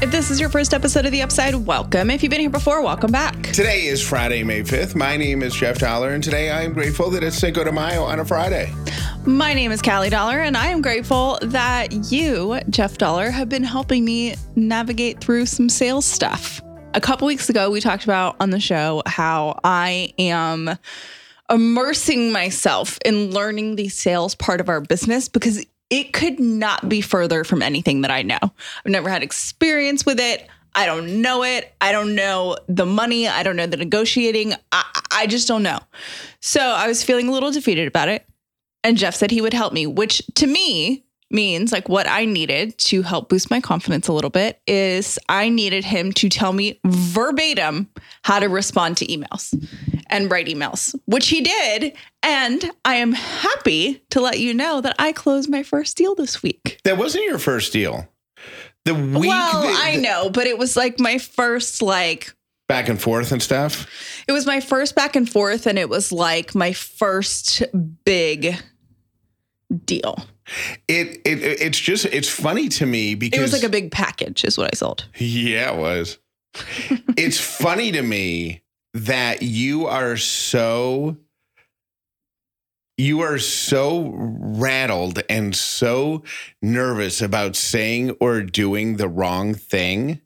If 0.00 0.12
this 0.12 0.30
is 0.30 0.38
your 0.38 0.48
first 0.48 0.74
episode 0.74 1.06
of 1.06 1.10
The 1.10 1.22
Upside, 1.22 1.56
welcome. 1.56 2.08
If 2.08 2.22
you've 2.22 2.30
been 2.30 2.38
here 2.38 2.48
before, 2.48 2.84
welcome 2.84 3.10
back. 3.10 3.34
Today 3.48 3.86
is 3.86 4.00
Friday, 4.00 4.44
May 4.44 4.60
5th. 4.60 4.94
My 4.94 5.16
name 5.16 5.42
is 5.42 5.52
Jeff 5.56 5.80
Dauler, 5.80 6.10
and 6.10 6.22
today 6.22 6.50
I 6.50 6.62
am 6.62 6.72
grateful 6.72 7.10
that 7.10 7.24
it's 7.24 7.34
Cinco 7.34 7.64
de 7.64 7.72
Mayo 7.72 8.04
on 8.04 8.20
a 8.20 8.24
Friday. 8.24 8.72
My 9.26 9.54
name 9.54 9.72
is 9.72 9.82
Callie 9.82 10.08
Dauler, 10.08 10.38
and 10.38 10.56
I 10.56 10.68
am 10.68 10.82
grateful 10.82 11.36
that 11.42 12.12
you, 12.12 12.60
Jeff 12.70 12.96
Dauler, 12.96 13.28
have 13.28 13.48
been 13.48 13.64
helping 13.64 14.04
me 14.04 14.36
navigate 14.54 15.20
through 15.20 15.46
some 15.46 15.68
sales 15.68 16.04
stuff. 16.04 16.62
A 16.94 17.00
couple 17.00 17.26
weeks 17.26 17.50
ago, 17.50 17.68
we 17.68 17.80
talked 17.80 18.04
about 18.04 18.36
on 18.38 18.50
the 18.50 18.60
show 18.60 19.02
how 19.04 19.58
I 19.64 20.14
am 20.16 20.78
immersing 21.50 22.30
myself 22.30 23.00
in 23.04 23.32
learning 23.32 23.74
the 23.74 23.88
sales 23.88 24.36
part 24.36 24.60
of 24.60 24.68
our 24.68 24.80
business 24.80 25.28
because 25.28 25.66
it 25.90 26.12
could 26.12 26.38
not 26.38 26.88
be 26.88 27.00
further 27.00 27.44
from 27.44 27.62
anything 27.62 28.02
that 28.02 28.10
I 28.10 28.22
know. 28.22 28.38
I've 28.42 28.92
never 28.92 29.08
had 29.08 29.22
experience 29.22 30.04
with 30.04 30.20
it. 30.20 30.46
I 30.74 30.86
don't 30.86 31.22
know 31.22 31.42
it. 31.42 31.74
I 31.80 31.92
don't 31.92 32.14
know 32.14 32.56
the 32.68 32.86
money. 32.86 33.26
I 33.26 33.42
don't 33.42 33.56
know 33.56 33.66
the 33.66 33.76
negotiating. 33.76 34.54
I, 34.70 34.84
I 35.10 35.26
just 35.26 35.48
don't 35.48 35.62
know. 35.62 35.78
So 36.40 36.60
I 36.60 36.86
was 36.86 37.02
feeling 37.02 37.28
a 37.28 37.32
little 37.32 37.50
defeated 37.50 37.88
about 37.88 38.08
it. 38.08 38.26
And 38.84 38.96
Jeff 38.96 39.14
said 39.14 39.30
he 39.30 39.40
would 39.40 39.54
help 39.54 39.72
me, 39.72 39.86
which 39.86 40.22
to 40.36 40.46
me 40.46 41.04
means 41.30 41.72
like 41.72 41.88
what 41.88 42.08
I 42.08 42.24
needed 42.24 42.78
to 42.78 43.02
help 43.02 43.28
boost 43.28 43.50
my 43.50 43.60
confidence 43.60 44.08
a 44.08 44.12
little 44.12 44.30
bit 44.30 44.60
is 44.66 45.18
I 45.28 45.48
needed 45.48 45.84
him 45.84 46.12
to 46.12 46.28
tell 46.28 46.52
me 46.52 46.80
verbatim 46.86 47.88
how 48.22 48.38
to 48.38 48.48
respond 48.48 48.96
to 48.98 49.06
emails 49.06 49.54
and 50.10 50.30
write 50.30 50.46
emails, 50.46 50.94
which 51.06 51.28
he 51.28 51.40
did. 51.40 51.94
And 52.22 52.70
I 52.84 52.96
am 52.96 53.12
happy 53.12 54.02
to 54.10 54.20
let 54.20 54.38
you 54.40 54.54
know 54.54 54.80
that 54.80 54.96
I 54.98 55.12
closed 55.12 55.48
my 55.50 55.62
first 55.62 55.96
deal 55.96 56.14
this 56.14 56.42
week. 56.42 56.80
That 56.84 56.98
wasn't 56.98 57.24
your 57.24 57.38
first 57.38 57.72
deal. 57.72 58.08
The 58.84 58.94
week. 58.94 59.28
well, 59.28 59.62
the- 59.62 59.68
I 59.76 59.96
know, 59.96 60.30
but 60.30 60.46
it 60.46 60.58
was 60.58 60.76
like 60.76 60.98
my 60.98 61.18
first 61.18 61.82
like 61.82 62.32
Back 62.68 62.90
and 62.90 63.00
forth 63.00 63.32
and 63.32 63.42
stuff. 63.42 63.86
it 64.28 64.32
was 64.32 64.44
my 64.44 64.60
first 64.60 64.94
back 64.94 65.16
and 65.16 65.28
forth 65.28 65.66
and 65.66 65.78
it 65.78 65.88
was 65.88 66.12
like 66.12 66.54
my 66.54 66.72
first 66.74 67.62
big 68.04 68.56
deal. 69.84 70.22
It, 70.86 71.20
it 71.26 71.42
it's 71.62 71.78
just 71.78 72.06
it's 72.06 72.28
funny 72.28 72.68
to 72.70 72.86
me 72.86 73.14
because 73.14 73.38
It 73.38 73.42
was 73.42 73.52
like 73.52 73.62
a 73.62 73.68
big 73.68 73.90
package 73.90 74.44
is 74.44 74.56
what 74.58 74.68
I 74.72 74.76
sold. 74.76 75.06
Yeah, 75.18 75.72
it 75.72 75.78
was. 75.78 76.18
it's 77.16 77.38
funny 77.40 77.92
to 77.92 78.02
me 78.02 78.62
that 79.04 79.42
you 79.42 79.86
are 79.86 80.16
so 80.16 81.16
you 82.96 83.20
are 83.20 83.38
so 83.38 84.12
rattled 84.16 85.22
and 85.28 85.54
so 85.54 86.24
nervous 86.60 87.22
about 87.22 87.54
saying 87.54 88.10
or 88.18 88.42
doing 88.42 88.96
the 88.96 89.08
wrong 89.08 89.54
thing 89.54 90.20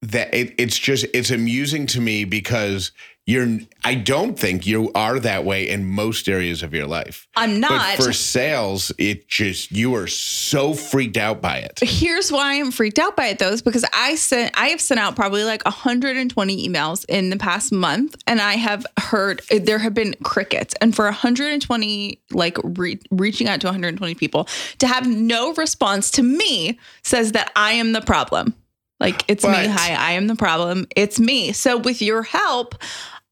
that 0.00 0.32
it, 0.32 0.54
it's 0.58 0.78
just 0.78 1.06
it's 1.12 1.32
amusing 1.32 1.86
to 1.86 2.00
me 2.00 2.24
because 2.24 2.92
you're 3.26 3.58
I 3.84 3.96
don't 3.96 4.38
think 4.38 4.66
you 4.66 4.90
are 4.94 5.18
that 5.20 5.44
way 5.44 5.68
in 5.68 5.84
most 5.84 6.28
areas 6.28 6.62
of 6.62 6.72
your 6.72 6.86
life. 6.86 7.26
I'm 7.36 7.58
not. 7.60 7.96
But 7.98 8.04
for 8.04 8.12
sales, 8.12 8.92
it 8.98 9.28
just 9.28 9.72
you 9.72 9.94
are 9.96 10.06
so 10.06 10.74
freaked 10.74 11.16
out 11.16 11.40
by 11.40 11.58
it. 11.58 11.80
Here's 11.82 12.30
why 12.30 12.54
I'm 12.54 12.70
freaked 12.70 13.00
out 13.00 13.16
by 13.16 13.26
it 13.26 13.40
though, 13.40 13.50
is 13.50 13.62
because 13.62 13.84
I 13.92 14.14
sent 14.14 14.58
I 14.58 14.68
have 14.68 14.80
sent 14.80 15.00
out 15.00 15.16
probably 15.16 15.42
like 15.42 15.64
120 15.64 16.68
emails 16.68 17.04
in 17.08 17.30
the 17.30 17.36
past 17.36 17.72
month, 17.72 18.16
and 18.28 18.40
I 18.40 18.54
have 18.54 18.86
heard 18.98 19.42
there 19.50 19.78
have 19.78 19.94
been 19.94 20.14
crickets. 20.22 20.74
And 20.80 20.94
for 20.94 21.04
120, 21.06 22.20
like 22.30 22.58
re- 22.62 23.00
reaching 23.10 23.48
out 23.48 23.60
to 23.62 23.66
120 23.66 24.14
people 24.14 24.48
to 24.78 24.86
have 24.86 25.06
no 25.08 25.52
response 25.54 26.12
to 26.12 26.22
me 26.22 26.78
says 27.02 27.32
that 27.32 27.50
I 27.56 27.72
am 27.72 27.92
the 27.92 28.02
problem. 28.02 28.54
Like 28.98 29.24
it's 29.28 29.44
me. 29.44 29.50
Hi, 29.50 29.94
I 29.94 30.12
am 30.12 30.26
the 30.26 30.36
problem. 30.36 30.86
It's 30.96 31.20
me. 31.20 31.52
So 31.52 31.76
with 31.76 32.00
your 32.00 32.22
help. 32.22 32.76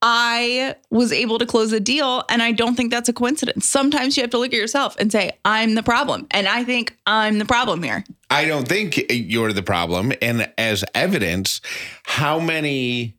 I 0.07 0.77
was 0.91 1.13
able 1.13 1.39
to 1.39 1.47
close 1.47 1.73
a 1.73 1.81
deal, 1.81 2.25
and 2.29 2.43
I 2.43 2.53
don't 2.53 2.75
think 2.75 2.91
that's 2.91 3.09
a 3.09 3.13
coincidence. 3.15 3.67
Sometimes 3.67 4.19
you 4.19 4.23
have 4.23 4.29
to 4.33 4.39
look 4.39 4.53
at 4.53 4.59
yourself 4.59 4.95
and 4.99 5.11
say, 5.11 5.33
I'm 5.47 5.77
the 5.77 5.83
problem. 5.83 6.27
And 6.31 6.47
I 6.47 6.63
think 6.63 6.95
I'm 7.07 7.39
the 7.39 7.47
problem 7.47 7.83
here. 7.83 8.05
I 8.29 8.45
don't 8.45 8.69
think 8.69 9.01
you're 9.11 9.55
the 9.55 9.63
problem. 9.63 10.13
And 10.21 10.53
as 10.59 10.85
evidence, 10.95 11.63
how 12.03 12.39
many 12.39 13.17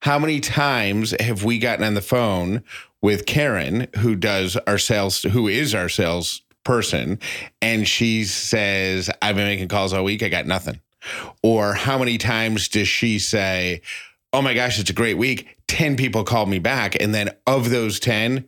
how 0.00 0.18
many 0.18 0.40
times 0.40 1.14
have 1.20 1.44
we 1.44 1.60
gotten 1.60 1.84
on 1.84 1.94
the 1.94 2.02
phone 2.02 2.64
with 3.00 3.24
Karen, 3.24 3.86
who 3.98 4.16
does 4.16 4.56
our 4.66 4.78
sales, 4.78 5.22
who 5.22 5.46
is 5.46 5.76
our 5.76 5.88
sales 5.88 6.42
person, 6.64 7.20
and 7.62 7.86
she 7.86 8.24
says, 8.24 9.08
I've 9.22 9.36
been 9.36 9.46
making 9.46 9.68
calls 9.68 9.92
all 9.92 10.02
week, 10.02 10.24
I 10.24 10.28
got 10.28 10.46
nothing. 10.46 10.80
Or 11.42 11.72
how 11.72 11.98
many 11.98 12.18
times 12.18 12.68
does 12.68 12.88
she 12.88 13.20
say, 13.20 13.80
Oh 14.32 14.42
my 14.42 14.52
gosh, 14.52 14.80
it's 14.80 14.90
a 14.90 14.94
great 14.94 15.16
week. 15.16 15.53
10 15.68 15.96
people 15.96 16.24
called 16.24 16.48
me 16.48 16.58
back. 16.58 17.00
And 17.00 17.14
then 17.14 17.30
of 17.46 17.70
those 17.70 17.98
10, 18.00 18.46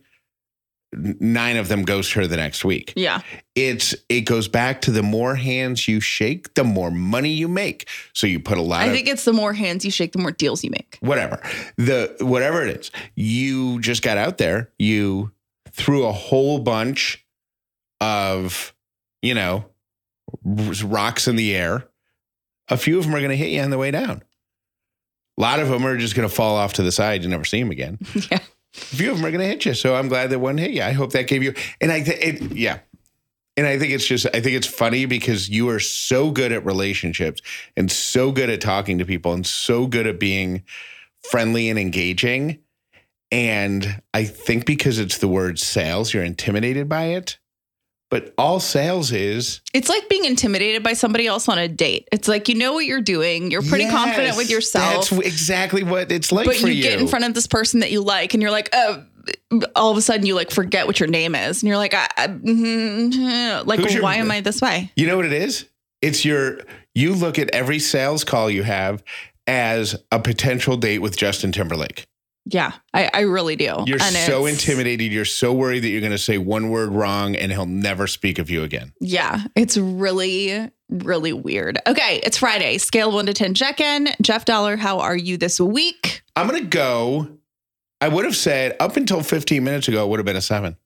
nine 0.93 1.57
of 1.57 1.67
them 1.67 1.83
goes 1.83 2.09
to 2.11 2.19
her 2.21 2.27
the 2.27 2.37
next 2.37 2.63
week 2.63 2.93
Yeah. 2.95 3.19
it's 3.55 3.93
it 4.07 4.21
goes 4.21 4.47
back 4.47 4.79
to 4.83 4.91
the 4.91 5.03
more 5.03 5.35
hands 5.35 5.85
you 5.85 5.99
shake, 5.99 6.53
the 6.53 6.63
more 6.63 6.89
money 6.89 7.29
you 7.33 7.49
make. 7.49 7.89
So 8.13 8.25
you 8.25 8.39
put 8.39 8.57
a 8.57 8.61
lot 8.61 8.83
I 8.83 8.85
of 8.85 8.93
think 8.93 9.07
it's 9.09 9.25
the 9.25 9.33
more 9.33 9.51
hands 9.51 9.83
you 9.83 9.91
shake, 9.91 10.13
the 10.13 10.19
more 10.19 10.31
deals 10.31 10.63
you 10.63 10.69
make. 10.71 10.97
whatever. 11.01 11.41
The 11.75 12.15
whatever 12.21 12.65
it 12.65 12.77
is. 12.79 12.91
You 13.15 13.81
just 13.81 14.01
got 14.01 14.17
out 14.17 14.37
there, 14.37 14.71
you 14.79 15.33
threw 15.71 16.05
a 16.05 16.11
whole 16.13 16.59
bunch 16.59 17.25
of, 17.99 18.73
you 19.21 19.33
know, 19.33 19.65
rocks 20.83 21.27
in 21.27 21.35
the 21.35 21.53
air. 21.55 21.85
A 22.69 22.77
few 22.77 22.97
of 22.97 23.03
them 23.05 23.13
are 23.15 23.19
going 23.19 23.29
to 23.31 23.35
hit 23.37 23.49
you 23.49 23.61
on 23.61 23.71
the 23.71 23.77
way 23.77 23.91
down. 23.91 24.23
A 25.37 25.41
lot 25.41 25.59
of 25.59 25.69
them 25.69 25.85
are 25.85 25.97
just 25.97 26.15
going 26.15 26.27
to 26.27 26.33
fall 26.33 26.55
off 26.55 26.73
to 26.73 26.83
the 26.83 26.91
side. 26.91 27.23
You 27.23 27.29
never 27.29 27.45
see 27.45 27.59
them 27.59 27.71
again. 27.71 27.99
Yeah. 28.31 28.39
A 28.75 28.79
few 28.95 29.09
of 29.09 29.17
them 29.17 29.25
are 29.25 29.31
going 29.31 29.41
to 29.41 29.47
hit 29.47 29.65
you. 29.65 29.73
So 29.73 29.95
I'm 29.95 30.07
glad 30.07 30.29
that 30.29 30.37
one 30.39 30.57
hit 30.59 30.69
you. 30.69 30.83
I 30.83 30.91
hope 30.91 31.11
that 31.13 31.25
gave 31.25 31.41
you. 31.41 31.55
And 31.81 31.91
I 31.91 32.03
think 32.03 32.19
it, 32.21 32.55
yeah. 32.55 32.79
And 33.55 33.65
I 33.65 33.79
think 33.79 33.91
it's 33.91 34.05
just, 34.05 34.27
I 34.27 34.39
think 34.39 34.55
it's 34.55 34.67
funny 34.67 35.05
because 35.05 35.49
you 35.49 35.69
are 35.69 35.79
so 35.79 36.29
good 36.29 36.51
at 36.51 36.63
relationships 36.63 37.41
and 37.75 37.91
so 37.91 38.31
good 38.31 38.51
at 38.51 38.61
talking 38.61 38.99
to 38.99 39.05
people 39.05 39.33
and 39.33 39.47
so 39.47 39.87
good 39.87 40.05
at 40.05 40.19
being 40.19 40.63
friendly 41.23 41.69
and 41.69 41.79
engaging. 41.79 42.59
And 43.31 44.01
I 44.13 44.25
think 44.25 44.67
because 44.67 44.99
it's 44.99 45.17
the 45.17 45.27
word 45.27 45.57
sales, 45.57 46.13
you're 46.13 46.23
intimidated 46.23 46.87
by 46.87 47.05
it. 47.05 47.39
But 48.09 48.33
all 48.37 48.59
sales 48.61 49.11
is 49.11 49.61
It's 49.73 49.89
like 49.89 50.07
being 50.07 50.23
intimidated 50.23 50.81
by 50.81 50.93
somebody 50.93 51.27
else 51.27 51.49
on 51.49 51.57
a 51.57 51.67
date. 51.67 52.07
It's 52.11 52.27
like 52.27 52.47
you 52.47 52.55
know 52.55 52.73
what 52.73 52.85
you're 52.85 53.01
doing, 53.01 53.51
you're 53.51 53.61
pretty 53.61 53.89
confident 53.89 54.37
with 54.37 54.49
yourself, 54.49 55.09
That's 55.09 55.25
exactly 55.25 55.83
what 55.83 56.11
it's 56.11 56.31
like 56.31 56.45
but 56.45 56.55
for 56.55 56.67
you, 56.67 56.75
you. 56.75 56.83
get 56.83 56.99
in 57.01 57.07
front 57.07 57.25
of 57.25 57.33
this 57.33 57.47
person 57.47 57.81
that 57.81 57.91
you 57.91 58.01
like, 58.01 58.33
and 58.33 58.41
you're 58.41 58.51
like, 58.51 58.69
oh. 58.73 59.03
All 59.75 59.91
of 59.91 59.97
a 59.97 60.01
sudden, 60.01 60.25
you 60.25 60.35
like 60.35 60.51
forget 60.51 60.87
what 60.87 61.01
your 61.01 61.09
name 61.09 61.35
is, 61.35 61.61
and 61.61 61.67
you're 61.67 61.75
like, 61.77 61.93
I, 61.93 62.07
I, 62.15 62.27
mhm, 62.27 63.65
like, 63.67 63.91
your- 63.91 64.01
why 64.01 64.15
am 64.15 64.31
I 64.31 64.39
this 64.39 64.61
way? 64.61 64.89
You 64.95 65.05
know 65.05 65.17
what 65.17 65.25
it 65.25 65.33
is? 65.33 65.65
It's 66.01 66.23
your 66.23 66.61
you 66.95 67.13
look 67.13 67.37
at 67.37 67.49
every 67.53 67.79
sales 67.79 68.23
call 68.23 68.49
you 68.49 68.63
have 68.63 69.03
as 69.45 70.01
a 70.13 70.19
potential 70.19 70.77
date 70.77 70.99
with 70.99 71.17
Justin 71.17 71.51
Timberlake. 71.51 72.05
Yeah, 72.49 72.71
I, 72.93 73.09
I 73.13 73.19
really 73.21 73.57
do. 73.57 73.75
You're 73.85 74.01
And 74.01 74.15
so 74.15 74.45
intimidated. 74.45 75.11
You're 75.11 75.25
so 75.25 75.51
worried 75.51 75.81
that 75.81 75.89
you're 75.89 76.01
going 76.01 76.13
to 76.13 76.17
say 76.17 76.37
one 76.37 76.69
word 76.69 76.89
wrong 76.93 77.35
and 77.35 77.51
he'll 77.51 77.65
never 77.65 78.07
speak 78.07 78.39
of 78.39 78.49
you 78.49 78.63
again. 78.63 78.93
Yeah, 79.01 79.43
it's 79.55 79.75
really, 79.77 80.71
really 80.89 81.33
weird. 81.33 81.77
Okay, 81.85 82.21
it's 82.23 82.37
Friday. 82.37 82.77
Scale 82.77 83.11
one 83.11 83.25
to 83.25 83.33
10 83.33 83.53
check 83.53 83.81
in. 83.81 84.07
Jeff 84.21 84.45
Dauler, 84.45 84.77
how 84.77 84.99
are 84.99 85.17
you 85.17 85.35
this 85.37 85.59
week? 85.59 86.21
I'm 86.37 86.47
going 86.47 86.61
to 86.61 86.67
go. 86.67 87.27
I 87.99 88.07
would 88.07 88.23
have 88.23 88.35
said 88.35 88.77
up 88.79 88.95
until 88.95 89.21
15 89.23 89.63
minutes 89.63 89.89
ago, 89.89 90.05
it 90.05 90.09
would 90.09 90.19
have 90.19 90.25
been 90.25 90.35
a 90.37 90.41
seven. 90.41 90.77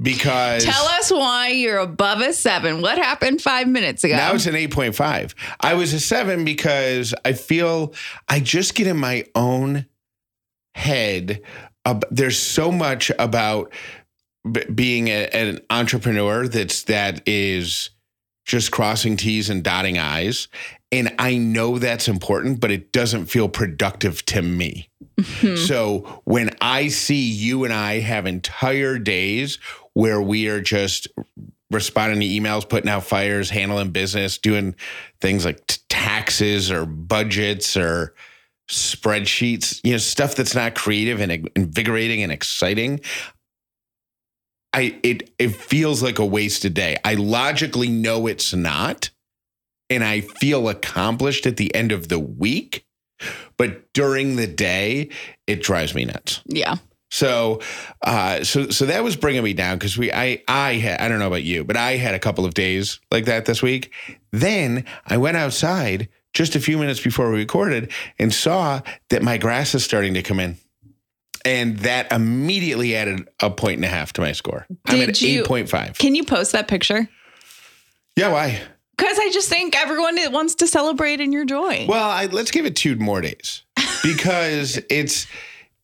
Because 0.00 0.64
Tell 0.64 0.84
us 0.84 1.10
why 1.10 1.48
you're 1.48 1.78
above 1.78 2.20
a 2.20 2.32
seven. 2.32 2.82
What 2.82 2.98
happened 2.98 3.40
five 3.40 3.66
minutes 3.66 4.04
ago? 4.04 4.16
Now 4.16 4.34
it's 4.34 4.46
an 4.46 4.54
8.5. 4.54 5.34
I 5.60 5.74
was 5.74 5.92
a 5.94 6.00
seven 6.00 6.44
because 6.44 7.14
I 7.24 7.32
feel 7.32 7.94
I 8.28 8.40
just 8.40 8.74
get 8.74 8.86
in 8.86 8.96
my 8.98 9.24
own 9.34 9.86
head. 10.76 11.40
ab- 11.86 12.04
there's 12.10 12.38
so 12.38 12.70
much 12.72 13.10
about 13.18 13.72
b- 14.50 14.64
being 14.74 15.08
a- 15.08 15.28
an 15.32 15.60
entrepreneur 15.70 16.46
that's 16.48 16.82
that 16.84 17.22
is 17.26 17.90
just 18.44 18.70
crossing 18.70 19.16
T's 19.16 19.48
and 19.50 19.62
dotting 19.62 19.98
I's. 19.98 20.48
And 20.92 21.12
I 21.18 21.36
know 21.36 21.78
that's 21.78 22.08
important, 22.08 22.60
but 22.60 22.70
it 22.70 22.92
doesn't 22.92 23.26
feel 23.26 23.48
productive 23.48 24.24
to 24.26 24.42
me. 24.42 24.88
Mhm. 25.20 25.58
So 25.58 26.22
when 26.24 26.50
I 26.60 26.88
see 26.88 27.28
you 27.30 27.64
and 27.64 27.72
I 27.72 28.00
have 28.00 28.26
entire 28.26 28.98
days 28.98 29.58
where 29.94 30.20
we 30.20 30.46
are 30.48 30.60
just 30.60 31.08
responding 31.70 32.20
to 32.20 32.26
emails, 32.26 32.68
putting 32.68 32.90
out 32.90 33.04
fires, 33.04 33.50
handling 33.50 33.90
business, 33.90 34.38
doing 34.38 34.74
things 35.20 35.44
like 35.44 35.66
t- 35.66 35.78
taxes 35.88 36.70
or 36.70 36.84
budgets 36.86 37.76
or 37.76 38.14
spreadsheets, 38.68 39.80
you 39.84 39.92
know, 39.92 39.98
stuff 39.98 40.34
that's 40.34 40.54
not 40.54 40.74
creative 40.74 41.20
and 41.20 41.48
invigorating 41.54 42.22
and 42.22 42.32
exciting. 42.32 43.00
I 44.72 44.98
it 45.02 45.30
it 45.38 45.54
feels 45.54 46.02
like 46.02 46.18
a 46.18 46.26
wasted 46.26 46.74
day. 46.74 46.98
I 47.04 47.14
logically 47.14 47.88
know 47.88 48.26
it's 48.26 48.52
not, 48.52 49.10
and 49.88 50.04
I 50.04 50.20
feel 50.20 50.68
accomplished 50.68 51.46
at 51.46 51.56
the 51.56 51.74
end 51.74 51.92
of 51.92 52.08
the 52.08 52.18
week. 52.18 52.84
But 53.56 53.92
during 53.94 54.36
the 54.36 54.46
day, 54.46 55.08
it 55.46 55.62
drives 55.62 55.94
me 55.94 56.04
nuts. 56.04 56.42
Yeah. 56.44 56.76
So, 57.10 57.60
uh, 58.02 58.44
so, 58.44 58.68
so 58.68 58.84
that 58.86 59.02
was 59.02 59.16
bringing 59.16 59.42
me 59.42 59.54
down 59.54 59.78
because 59.78 59.96
we, 59.96 60.12
I, 60.12 60.42
I 60.48 60.74
had, 60.74 61.00
I 61.00 61.08
don't 61.08 61.18
know 61.18 61.28
about 61.28 61.44
you, 61.44 61.64
but 61.64 61.76
I 61.76 61.92
had 61.92 62.14
a 62.14 62.18
couple 62.18 62.44
of 62.44 62.52
days 62.52 63.00
like 63.10 63.24
that 63.26 63.46
this 63.46 63.62
week. 63.62 63.92
Then 64.32 64.84
I 65.06 65.16
went 65.16 65.36
outside 65.36 66.08
just 66.36 66.54
a 66.54 66.60
few 66.60 66.76
minutes 66.76 67.00
before 67.00 67.30
we 67.30 67.38
recorded 67.38 67.90
and 68.18 68.32
saw 68.32 68.82
that 69.08 69.22
my 69.22 69.38
grass 69.38 69.74
is 69.74 69.82
starting 69.82 70.12
to 70.14 70.22
come 70.22 70.38
in. 70.38 70.58
And 71.46 71.78
that 71.78 72.12
immediately 72.12 72.94
added 72.94 73.26
a 73.40 73.50
point 73.50 73.76
and 73.76 73.84
a 73.86 73.88
half 73.88 74.12
to 74.14 74.20
my 74.20 74.32
score. 74.32 74.66
I'm 74.84 75.00
at 75.00 75.20
you- 75.22 75.44
8.5. 75.44 75.96
Can 75.96 76.14
you 76.14 76.24
post 76.24 76.52
that 76.52 76.68
picture? 76.68 77.08
Yeah, 78.16 78.32
why? 78.32 78.60
Because 78.98 79.18
I 79.18 79.30
just 79.30 79.48
think 79.48 79.76
everyone 79.76 80.18
wants 80.30 80.56
to 80.56 80.66
celebrate 80.66 81.20
in 81.20 81.32
your 81.32 81.46
joy. 81.46 81.86
Well, 81.88 82.08
I, 82.08 82.26
let's 82.26 82.50
give 82.50 82.66
it 82.66 82.76
two 82.76 82.96
more 82.96 83.20
days 83.20 83.62
because 84.02 84.78
it's 84.90 85.26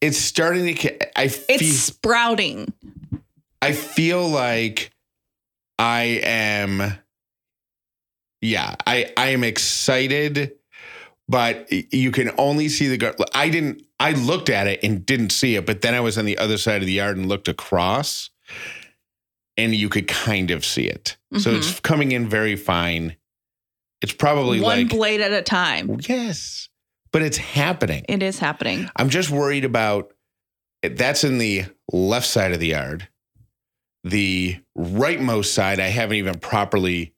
it's 0.01 0.19
starting 0.19 0.75
to. 0.75 1.19
I 1.19 1.25
it's 1.49 1.77
sprouting. 1.77 2.73
I 3.61 3.73
feel 3.73 4.27
like 4.29 4.93
I 5.79 6.21
am. 6.25 6.99
Yeah, 8.43 8.75
I 8.87 9.11
I 9.17 9.29
am 9.29 9.45
excited, 9.45 10.53
but 11.29 11.71
you 11.71 12.11
can 12.11 12.33
only 12.37 12.69
see 12.69 12.89
the. 12.89 12.99
gar- 12.99 13.15
I 13.35 13.49
didn't. 13.49 13.83
I 14.01 14.13
looked 14.13 14.51
at 14.51 14.67
it 14.67 14.81
and 14.83 15.07
didn't 15.07 15.31
see 15.31 15.55
it, 15.55 15.65
but 15.65 15.81
then 15.81 15.95
I 15.95 16.01
was 16.01 16.19
on 16.19 16.25
the 16.25 16.37
other 16.37 16.59
side 16.59 16.83
of 16.83 16.87
the 16.87 16.93
yard 16.93 17.17
and 17.17 17.29
looked 17.29 17.47
across, 17.47 18.31
and 19.57 19.75
you 19.75 19.89
could 19.89 20.09
kind 20.09 20.51
of 20.51 20.65
see 20.65 20.89
it. 20.89 21.17
So 21.39 21.53
it's 21.53 21.71
mm-hmm. 21.71 21.81
coming 21.83 22.13
in 22.13 22.29
very 22.29 22.57
fine. 22.57 23.17
It's 24.03 24.13
probably 24.13 24.61
One 24.61 24.81
like 24.81 24.89
blade 24.91 25.21
at 25.21 25.33
a 25.33 25.43
time. 25.43 25.99
yes, 26.09 26.69
but 27.13 27.23
it's 27.23 27.39
happening. 27.39 28.05
It 28.09 28.23
is 28.23 28.41
happening. 28.41 28.91
I'm 28.97 29.09
just 29.09 29.31
worried 29.31 29.65
about 29.65 30.13
that's 30.83 31.23
in 31.23 31.39
the 31.39 31.67
left 31.93 32.27
side 32.27 32.53
of 32.53 32.59
the 32.59 32.69
yard. 32.69 33.09
The 34.05 34.59
rightmost 34.77 35.47
side, 35.47 35.79
I 35.79 35.89
haven't 35.89 36.17
even 36.17 36.41
properly 36.41 37.15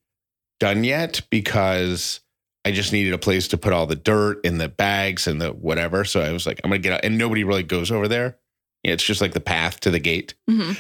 done 0.61 0.85
yet 0.85 1.21
because 1.31 2.21
I 2.65 2.73
just 2.73 2.93
needed 2.93 3.13
a 3.13 3.19
place 3.19 3.49
to 3.49 3.59
put 3.59 3.73
all 3.73 3.87
the 3.87 3.97
dirt 3.97 4.41
and 4.45 4.61
the 4.61 4.69
bags 4.69 5.27
and 5.27 5.41
the 5.41 5.49
whatever. 5.53 6.05
So 6.05 6.21
I 6.21 6.33
was 6.33 6.47
like, 6.47 6.61
I'm 6.65 6.71
gonna 6.71 6.79
get 6.79 6.93
out, 6.95 7.05
and 7.05 7.19
nobody 7.19 7.45
really 7.45 7.63
goes 7.63 7.91
over 7.91 8.09
there. 8.09 8.39
It's 8.83 9.03
just 9.05 9.21
like 9.21 9.33
the 9.33 9.41
path 9.41 9.81
to 9.81 9.91
the 9.91 9.99
gate. 9.99 10.35
hmm 10.49 10.73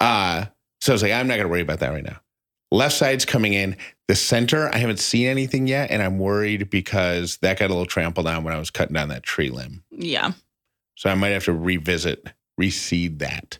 Uh, 0.00 0.46
so 0.80 0.92
I 0.92 0.94
was 0.94 1.02
like, 1.02 1.12
I'm 1.12 1.26
not 1.26 1.36
gonna 1.36 1.48
worry 1.48 1.60
about 1.62 1.80
that 1.80 1.90
right 1.92 2.04
now. 2.04 2.20
Left 2.70 2.94
side's 2.94 3.24
coming 3.24 3.52
in. 3.54 3.76
The 4.08 4.14
center, 4.16 4.68
I 4.72 4.78
haven't 4.78 4.98
seen 5.00 5.26
anything 5.26 5.66
yet, 5.66 5.90
and 5.90 6.02
I'm 6.02 6.18
worried 6.18 6.70
because 6.70 7.38
that 7.38 7.58
got 7.58 7.66
a 7.66 7.72
little 7.72 7.86
trampled 7.86 8.26
on 8.26 8.44
when 8.44 8.54
I 8.54 8.58
was 8.58 8.70
cutting 8.70 8.94
down 8.94 9.08
that 9.08 9.22
tree 9.22 9.50
limb. 9.50 9.82
Yeah. 9.90 10.32
So 10.96 11.10
I 11.10 11.14
might 11.14 11.28
have 11.30 11.44
to 11.44 11.52
revisit, 11.52 12.28
reseed 12.60 13.18
that. 13.18 13.58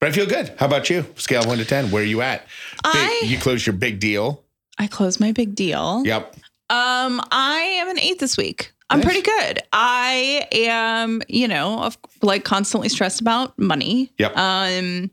But 0.00 0.10
I 0.10 0.12
feel 0.12 0.26
good. 0.26 0.52
How 0.58 0.66
about 0.66 0.90
you? 0.90 1.04
Scale 1.16 1.40
of 1.40 1.46
one 1.46 1.58
to 1.58 1.64
ten. 1.64 1.90
Where 1.90 2.02
are 2.02 2.06
you 2.06 2.22
at? 2.22 2.42
Big, 2.84 2.92
I 2.94 3.20
you 3.24 3.38
closed 3.38 3.66
your 3.66 3.74
big 3.74 3.98
deal. 4.00 4.44
I 4.78 4.86
closed 4.86 5.20
my 5.20 5.32
big 5.32 5.54
deal. 5.54 6.02
Yep. 6.06 6.36
Um, 6.70 7.20
I 7.30 7.76
am 7.80 7.88
an 7.88 7.98
eight 7.98 8.18
this 8.18 8.36
week. 8.36 8.72
I'm 8.90 9.00
Nice. 9.00 9.04
pretty 9.06 9.22
good. 9.22 9.62
I 9.72 10.46
am, 10.52 11.22
you 11.28 11.48
know, 11.48 11.90
like 12.22 12.44
constantly 12.44 12.88
stressed 12.88 13.20
about 13.20 13.58
money. 13.58 14.12
Yep. 14.18 14.36
Um, 14.36 15.10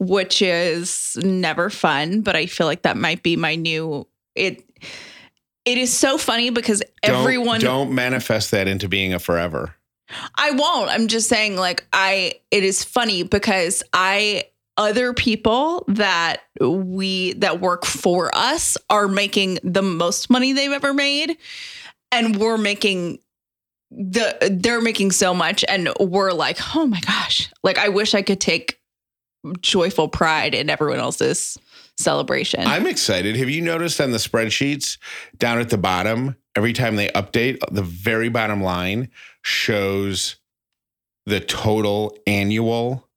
which 0.00 0.42
is 0.42 1.16
never 1.22 1.70
fun, 1.70 2.22
but 2.22 2.34
I 2.34 2.46
feel 2.46 2.66
like 2.66 2.82
that 2.82 2.96
might 2.96 3.22
be 3.22 3.36
my 3.36 3.54
new 3.54 4.06
it. 4.34 4.64
It 5.64 5.78
is 5.78 5.96
so 5.96 6.18
funny 6.18 6.50
because 6.50 6.82
Don't- 7.02 7.20
everyone 7.20 7.60
don't 7.60 7.94
manifest 7.94 8.50
that 8.50 8.68
into 8.68 8.88
being 8.88 9.14
a 9.14 9.18
forever. 9.18 9.74
I 10.36 10.50
won't. 10.50 10.90
I'm 10.90 11.08
just 11.08 11.28
saying, 11.28 11.56
like, 11.56 11.86
I, 11.92 12.34
it 12.50 12.62
is 12.64 12.84
funny 12.84 13.22
because 13.22 13.82
I, 13.94 14.44
other 14.76 15.12
people 15.12 15.84
that 15.88 16.42
we, 16.60 17.34
that 17.34 17.60
work 17.60 17.84
for 17.84 18.34
us 18.34 18.76
are 18.90 19.08
making 19.08 19.58
the 19.62 19.82
most 19.82 20.30
money 20.30 20.52
they've 20.52 20.72
ever 20.72 20.92
made. 20.92 21.36
And 22.10 22.36
we're 22.36 22.58
making 22.58 23.18
the, 23.90 24.36
they're 24.60 24.80
making 24.80 25.12
so 25.12 25.34
much. 25.34 25.64
And 25.68 25.88
we're 26.00 26.32
like, 26.32 26.58
oh 26.74 26.86
my 26.86 27.00
gosh. 27.00 27.50
Like, 27.62 27.78
I 27.78 27.88
wish 27.88 28.14
I 28.14 28.22
could 28.22 28.40
take 28.40 28.80
joyful 29.60 30.08
pride 30.08 30.54
in 30.54 30.70
everyone 30.70 30.98
else's 30.98 31.58
celebration. 31.96 32.66
I'm 32.66 32.86
excited. 32.86 33.36
Have 33.36 33.50
you 33.50 33.60
noticed 33.60 34.00
on 34.00 34.10
the 34.10 34.18
spreadsheets 34.18 34.98
down 35.36 35.58
at 35.58 35.70
the 35.70 35.78
bottom, 35.78 36.36
every 36.56 36.72
time 36.72 36.96
they 36.96 37.08
update, 37.08 37.58
the 37.70 37.82
very 37.82 38.28
bottom 38.28 38.62
line 38.62 39.10
shows 39.42 40.36
the 41.26 41.40
total 41.40 42.16
annual, 42.26 43.08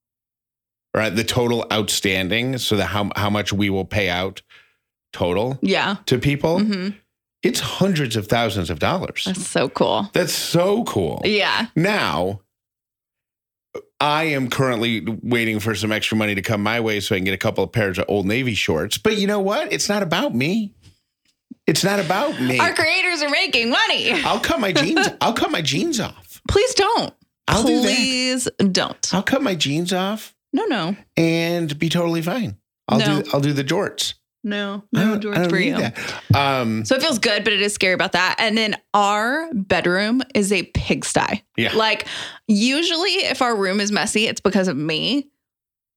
right? 0.97 1.15
The 1.15 1.23
total 1.23 1.65
outstanding. 1.71 2.57
So 2.57 2.75
the 2.75 2.85
how 2.85 3.11
how 3.15 3.29
much 3.29 3.53
we 3.53 3.69
will 3.69 3.85
pay 3.85 4.09
out 4.09 4.41
total 5.13 5.57
yeah. 5.61 5.97
to 6.07 6.17
people. 6.17 6.59
hmm 6.59 6.89
It's 7.43 7.59
hundreds 7.59 8.15
of 8.15 8.27
thousands 8.27 8.69
of 8.69 8.79
dollars. 8.79 9.23
That's 9.25 9.47
so 9.47 9.69
cool. 9.69 10.09
That's 10.13 10.33
so 10.33 10.83
cool. 10.83 11.21
Yeah. 11.23 11.67
Now, 11.75 12.41
I 13.99 14.25
am 14.25 14.49
currently 14.49 15.05
waiting 15.23 15.59
for 15.59 15.75
some 15.75 15.91
extra 15.91 16.17
money 16.17 16.35
to 16.35 16.41
come 16.41 16.61
my 16.61 16.79
way 16.79 16.99
so 16.99 17.15
I 17.15 17.19
can 17.19 17.25
get 17.25 17.33
a 17.33 17.37
couple 17.37 17.63
of 17.63 17.71
pairs 17.71 17.97
of 17.97 18.05
Old 18.07 18.25
Navy 18.25 18.53
shorts. 18.53 18.97
But 18.97 19.17
you 19.17 19.27
know 19.27 19.39
what? 19.39 19.71
It's 19.71 19.89
not 19.89 20.03
about 20.03 20.35
me. 20.35 20.73
It's 21.65 21.83
not 21.83 21.99
about 21.99 22.39
me. 22.39 22.59
Our 22.59 22.73
creators 22.73 23.21
are 23.21 23.29
making 23.29 23.69
money. 23.69 24.11
I'll 24.23 24.39
cut 24.39 24.59
my 24.59 24.71
jeans. 24.71 25.07
I'll 25.21 25.33
cut 25.33 25.51
my 25.51 25.61
jeans 25.61 25.99
off. 25.99 26.41
Please 26.47 26.73
don't. 26.75 27.13
I'll 27.47 27.63
do 27.63 27.81
that. 27.81 27.87
Please 27.87 28.47
don't. 28.71 29.13
I'll 29.13 29.23
cut 29.23 29.41
my 29.41 29.55
jeans 29.55 29.91
off 29.93 30.33
No, 30.57 30.65
no, 30.65 30.95
and 31.15 31.77
be 31.77 31.89
totally 31.89 32.21
fine. 32.21 32.57
I'll 32.87 32.99
No. 32.99 33.21
do. 33.21 33.29
I'll 33.33 33.39
do 33.41 33.53
the 33.53 33.63
jorts. 33.63 34.13
no, 34.43 34.83
no, 34.93 35.17
George 35.17 35.49
for 35.49 35.57
you. 35.59 35.77
Um, 36.33 36.85
So 36.85 36.95
it 36.95 37.01
feels 37.01 37.19
good, 37.19 37.43
but 37.43 37.51
it 37.53 37.61
is 37.61 37.73
scary 37.73 37.93
about 37.93 38.13
that. 38.13 38.35
And 38.39 38.57
then 38.57 38.77
our 38.93 39.49
bedroom 39.53 40.21
is 40.33 40.51
a 40.53 40.63
pigsty. 40.63 41.43
Yeah. 41.57 41.73
Like 41.73 42.07
usually, 42.47 43.11
if 43.25 43.41
our 43.41 43.55
room 43.55 43.79
is 43.81 43.91
messy, 43.91 44.25
it's 44.27 44.39
because 44.41 44.67
of 44.69 44.77
me. 44.77 45.29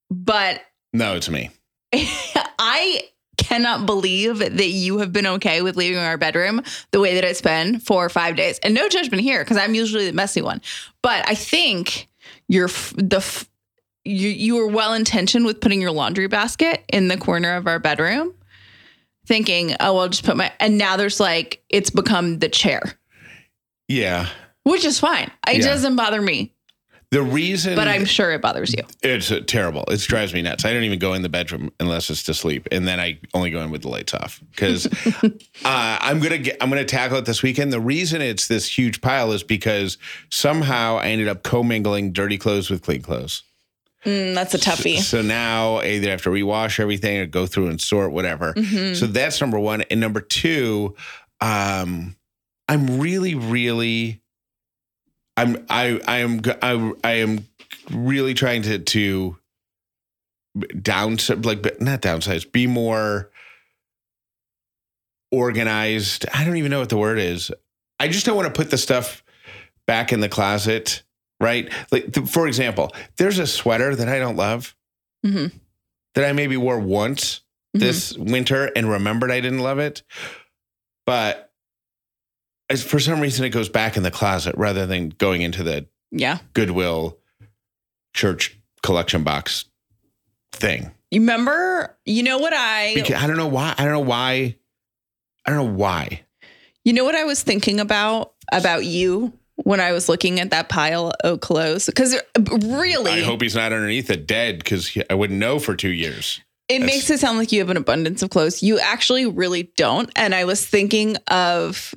But 0.09 0.61
no, 0.93 1.15
it's 1.15 1.29
me. 1.29 1.49
I 1.93 3.03
cannot 3.37 3.85
believe 3.85 4.39
that 4.39 4.67
you 4.67 4.99
have 4.99 5.11
been 5.13 5.25
okay 5.25 5.61
with 5.61 5.75
leaving 5.77 5.99
our 5.99 6.17
bedroom 6.17 6.61
the 6.91 6.99
way 6.99 7.15
that 7.15 7.23
it's 7.23 7.41
been 7.41 7.79
for 7.79 8.09
five 8.09 8.35
days. 8.35 8.59
And 8.59 8.73
no 8.73 8.87
judgment 8.89 9.23
here, 9.23 9.43
because 9.43 9.57
I'm 9.57 9.73
usually 9.73 10.07
the 10.07 10.13
messy 10.13 10.41
one. 10.41 10.61
But 11.01 11.27
I 11.27 11.35
think 11.35 12.07
you're 12.47 12.67
f- 12.67 12.93
the 12.97 13.21
you 14.05 14.29
you 14.29 14.55
were 14.55 14.67
well 14.67 14.93
intentioned 14.93 15.45
with 15.45 15.61
putting 15.61 15.81
your 15.81 15.91
laundry 15.91 16.27
basket 16.27 16.83
in 16.91 17.07
the 17.07 17.17
corner 17.17 17.55
of 17.55 17.67
our 17.67 17.79
bedroom, 17.79 18.33
thinking, 19.25 19.75
oh, 19.79 19.97
I'll 19.97 20.09
just 20.09 20.23
put 20.25 20.37
my 20.37 20.51
and 20.59 20.77
now 20.77 20.97
there's 20.97 21.19
like 21.19 21.61
it's 21.69 21.89
become 21.89 22.39
the 22.39 22.49
chair, 22.49 22.81
Yeah. 23.87 24.27
which 24.63 24.85
is 24.85 24.99
fine. 24.99 25.31
It 25.47 25.57
Yeah. 25.57 25.67
doesn't 25.67 25.95
bother 25.95 26.21
me, 26.21 26.53
The 27.11 27.21
reason, 27.21 27.75
but 27.75 27.87
I'm 27.87 28.05
sure 28.05 28.31
it 28.31 28.41
bothers 28.41 28.73
you. 28.73 28.83
It's 29.03 29.29
uh, 29.31 29.41
terrible. 29.45 29.83
It 29.89 29.99
drives 29.99 30.33
me 30.33 30.41
nuts. 30.41 30.63
I 30.65 30.71
don't 30.73 30.83
even 30.83 30.97
go 30.97 31.13
in 31.13 31.21
the 31.23 31.29
bedroom 31.29 31.71
unless 31.79 32.09
it's 32.09 32.23
to 32.23 32.33
sleep, 32.33 32.67
and 32.71 32.87
then 32.87 32.99
I 32.99 33.19
only 33.33 33.51
go 33.51 33.61
in 33.61 33.69
with 33.69 33.81
the 33.83 33.89
lights 33.89 34.13
off 34.13 34.41
because 34.51 34.87
uh, 35.23 35.29
I'm 35.65 36.19
gonna 36.21 36.37
get. 36.39 36.57
I'm 36.61 36.69
gonna 36.69 36.85
tackle 36.85 37.17
it 37.17 37.25
this 37.25 37.43
weekend. 37.43 37.71
The 37.73 37.81
reason 37.81 38.21
it's 38.21 38.47
this 38.47 38.65
huge 38.77 39.01
pile 39.01 39.31
is 39.33 39.43
because 39.43 39.97
somehow 40.29 40.97
I 40.97 41.07
ended 41.09 41.27
up 41.27 41.43
commingling 41.43 42.13
dirty 42.13 42.37
clothes 42.37 42.69
with 42.69 42.81
clean 42.81 43.01
clothes. 43.01 43.43
Mm, 44.05 44.33
that's 44.33 44.53
a 44.53 44.57
toughie. 44.57 44.99
So 44.99 45.21
now 45.21 45.75
I 45.75 45.87
either 45.87 46.09
have 46.09 46.23
to 46.23 46.29
rewash 46.29 46.79
everything 46.79 47.19
or 47.19 47.25
go 47.27 47.45
through 47.45 47.67
and 47.67 47.79
sort 47.79 48.11
whatever. 48.11 48.53
Mhm. 48.53 48.95
So 48.95 49.05
that's 49.05 49.39
number 49.39 49.59
one. 49.59 49.83
And 49.91 49.99
number 49.99 50.21
two, 50.21 50.95
um, 51.39 52.15
I'm 52.67 52.99
really, 52.99 53.35
really, 53.35 54.21
I'm, 55.37 55.65
I, 55.69 55.99
I 56.07 56.17
am, 56.19 56.41
I, 56.61 56.93
I 57.03 57.11
am 57.13 57.47
really 57.91 58.33
trying 58.33 58.63
to, 58.63 58.79
to 58.79 59.37
downsize, 60.57 61.45
like, 61.45 61.81
not 61.81 62.01
downsize, 62.01 62.51
be 62.51 62.67
more 62.67 63.29
organized. 65.31 66.25
I 66.33 66.43
don't 66.43 66.57
even 66.57 66.71
know 66.71 66.79
what 66.79 66.89
the 66.89 66.97
word 66.97 67.19
is. 67.19 67.51
I 67.99 68.07
just 68.07 68.25
don't 68.25 68.35
want 68.35 68.53
to 68.53 68.57
put 68.59 68.71
the 68.71 68.77
stuff 68.77 69.23
back 69.85 70.11
in 70.11 70.19
the 70.19 70.29
closet, 70.29 71.03
right? 71.41 71.71
Like, 71.91 72.13
th- 72.13 72.29
for 72.29 72.47
example, 72.47 72.93
there's 73.17 73.39
a 73.39 73.47
sweater 73.47 73.95
that 73.95 74.07
I 74.07 74.19
don't 74.19 74.35
love 74.37 74.75
Mhm. 75.25 75.51
that 76.15 76.25
I 76.25 76.31
maybe 76.33 76.55
wore 76.57 76.79
once 76.79 77.41
Mhm. 77.75 77.79
this 77.81 78.17
winter 78.17 78.71
and 78.75 78.89
remembered 78.89 79.31
I 79.31 79.41
didn't 79.41 79.59
love 79.59 79.79
it. 79.79 80.03
But 81.05 81.51
as- 82.69 82.83
for 82.83 82.99
some 82.99 83.19
reason, 83.19 83.43
it 83.45 83.49
goes 83.49 83.69
back 83.69 83.97
in 83.97 84.03
the 84.03 84.11
closet 84.11 84.55
rather 84.57 84.85
than 84.85 85.09
going 85.09 85.41
into 85.41 85.63
the 85.63 85.87
yeah. 86.11 86.39
Goodwill 86.53 87.17
church 88.13 88.57
collection 88.83 89.23
box 89.23 89.65
thing. 90.53 90.91
You 91.09 91.21
remember? 91.21 91.97
You 92.05 92.23
know 92.23 92.37
what 92.37 92.53
I? 92.53 92.93
Because 92.95 93.21
I 93.21 93.27
don't 93.27 93.37
know 93.37 93.47
why. 93.47 93.73
I 93.77 93.83
don't 93.83 93.93
know 93.93 93.99
why. 93.99 94.55
I 95.45 95.51
don't 95.51 95.57
know 95.65 95.73
why. 95.77 96.21
You 96.83 96.93
know 96.93 97.03
what 97.03 97.15
I 97.15 97.23
was 97.25 97.43
thinking 97.43 97.79
about 97.79 98.33
about 98.51 98.85
you 98.85 99.33
when 99.63 99.79
I 99.79 99.91
was 99.91 100.07
looking 100.09 100.39
at 100.39 100.51
that 100.51 100.69
pile 100.69 101.11
of 101.23 101.39
clothes? 101.41 101.85
Because 101.85 102.15
uh, 102.15 102.41
really, 102.67 103.11
I 103.11 103.21
hope 103.21 103.41
he's 103.41 103.55
not 103.55 103.73
underneath 103.73 104.09
it 104.09 104.27
dead 104.27 104.59
because 104.59 104.95
I 105.09 105.13
wouldn't 105.13 105.39
know 105.39 105.59
for 105.59 105.75
two 105.75 105.89
years. 105.89 106.41
it 106.69 106.79
that's- 106.79 106.85
makes 106.95 107.09
it 107.09 107.19
sound 107.19 107.37
like 107.37 107.51
you 107.51 107.59
have 107.59 107.69
an 107.69 107.77
abundance 107.77 108.21
of 108.23 108.29
clothes. 108.29 108.61
You 108.63 108.79
actually 108.79 109.25
really 109.25 109.71
don't. 109.77 110.09
And 110.15 110.33
I 110.35 110.45
was 110.45 110.65
thinking 110.65 111.17
of 111.27 111.93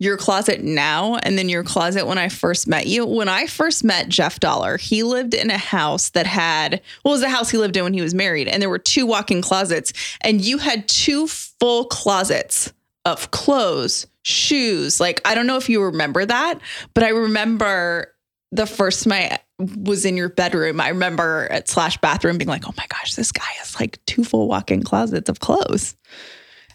your 0.00 0.16
closet 0.16 0.60
now 0.60 1.14
and 1.16 1.38
then 1.38 1.48
your 1.48 1.62
closet 1.62 2.04
when 2.06 2.18
I 2.18 2.28
first 2.28 2.66
met 2.66 2.86
you. 2.88 3.06
When 3.06 3.28
I 3.28 3.46
first 3.46 3.84
met 3.84 4.08
Jeff 4.08 4.40
Dauler, 4.40 4.76
he 4.76 5.04
lived 5.04 5.34
in 5.34 5.50
a 5.50 5.56
house 5.56 6.10
that 6.10 6.26
had, 6.26 6.82
well, 7.04 7.14
it 7.14 7.16
was 7.18 7.22
a 7.22 7.28
house 7.28 7.48
he 7.48 7.58
lived 7.58 7.76
in 7.76 7.84
when 7.84 7.94
he 7.94 8.02
was 8.02 8.12
married, 8.12 8.48
and 8.48 8.60
there 8.60 8.68
were 8.68 8.80
two 8.80 9.06
walk 9.06 9.30
in 9.30 9.40
closets, 9.40 9.92
and 10.20 10.44
you 10.44 10.58
had 10.58 10.88
two 10.88 11.28
full 11.28 11.84
closets 11.84 12.72
of 13.04 13.30
clothes, 13.30 14.06
shoes. 14.24 15.00
Like, 15.00 15.20
I 15.24 15.34
don't 15.34 15.46
know 15.46 15.56
if 15.56 15.68
you 15.68 15.82
remember 15.82 16.24
that, 16.24 16.60
but 16.94 17.04
I 17.04 17.10
remember 17.10 18.12
the 18.50 18.66
first 18.66 19.04
time 19.04 19.12
I 19.12 19.38
was 19.58 20.04
in 20.04 20.16
your 20.16 20.28
bedroom, 20.28 20.80
I 20.80 20.88
remember 20.88 21.48
at 21.50 21.68
slash 21.68 21.98
bathroom 21.98 22.38
being 22.38 22.48
like, 22.48 22.66
oh 22.66 22.74
my 22.76 22.86
gosh, 22.88 23.14
this 23.14 23.32
guy 23.32 23.46
has 23.58 23.78
like 23.78 24.04
two 24.06 24.24
full 24.24 24.48
walk 24.48 24.70
in 24.70 24.82
closets 24.82 25.28
of 25.28 25.40
clothes. 25.40 25.96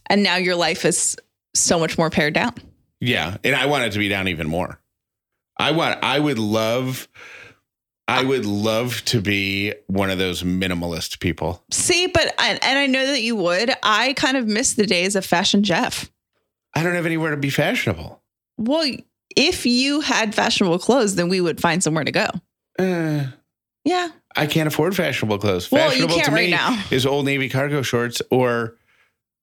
And 0.07 0.23
now 0.23 0.35
your 0.35 0.55
life 0.55 0.85
is 0.85 1.15
so 1.53 1.79
much 1.79 1.97
more 1.97 2.09
pared 2.09 2.33
down. 2.33 2.53
Yeah, 3.01 3.37
and 3.43 3.55
I 3.55 3.65
want 3.67 3.85
it 3.85 3.93
to 3.93 3.99
be 3.99 4.09
down 4.09 4.27
even 4.27 4.47
more. 4.47 4.79
I 5.57 5.71
want. 5.71 6.03
I 6.03 6.19
would 6.19 6.39
love. 6.39 7.07
I 8.07 8.23
would 8.23 8.45
love 8.45 9.03
to 9.05 9.21
be 9.21 9.73
one 9.87 10.09
of 10.09 10.17
those 10.17 10.41
minimalist 10.41 11.19
people. 11.19 11.63
See, 11.71 12.07
but 12.07 12.33
and 12.39 12.59
and 12.63 12.79
I 12.79 12.87
know 12.87 13.05
that 13.05 13.21
you 13.21 13.35
would. 13.35 13.71
I 13.83 14.13
kind 14.13 14.35
of 14.35 14.47
miss 14.47 14.73
the 14.73 14.85
days 14.85 15.15
of 15.15 15.25
Fashion 15.25 15.63
Jeff. 15.63 16.11
I 16.79 16.83
don't 16.83 16.95
have 16.95 17.05
anywhere 17.05 17.31
to 17.31 17.37
be 17.37 17.49
fashionable. 17.49 18.21
Well, 18.57 18.89
if 19.35 19.65
you 19.65 19.99
had 20.01 20.33
fashionable 20.33 20.79
clothes, 20.79 21.15
then 21.15 21.27
we 21.29 21.41
would 21.41 21.59
find 21.59 21.83
somewhere 21.83 22.03
to 22.05 22.11
go. 22.11 22.27
Uh, 22.77 23.25
Yeah. 23.83 24.09
I 24.35 24.45
can't 24.45 24.67
afford 24.67 24.95
fashionable 24.95 25.39
clothes. 25.39 25.69
Well, 25.71 25.87
you 25.87 26.07
Fashionable 26.07 26.15
can't 26.15 26.25
to 26.27 26.31
right 26.31 26.45
me 26.45 26.51
now. 26.51 26.83
is 26.91 27.05
old 27.05 27.25
navy 27.25 27.49
cargo 27.49 27.81
shorts 27.81 28.21
or 28.31 28.75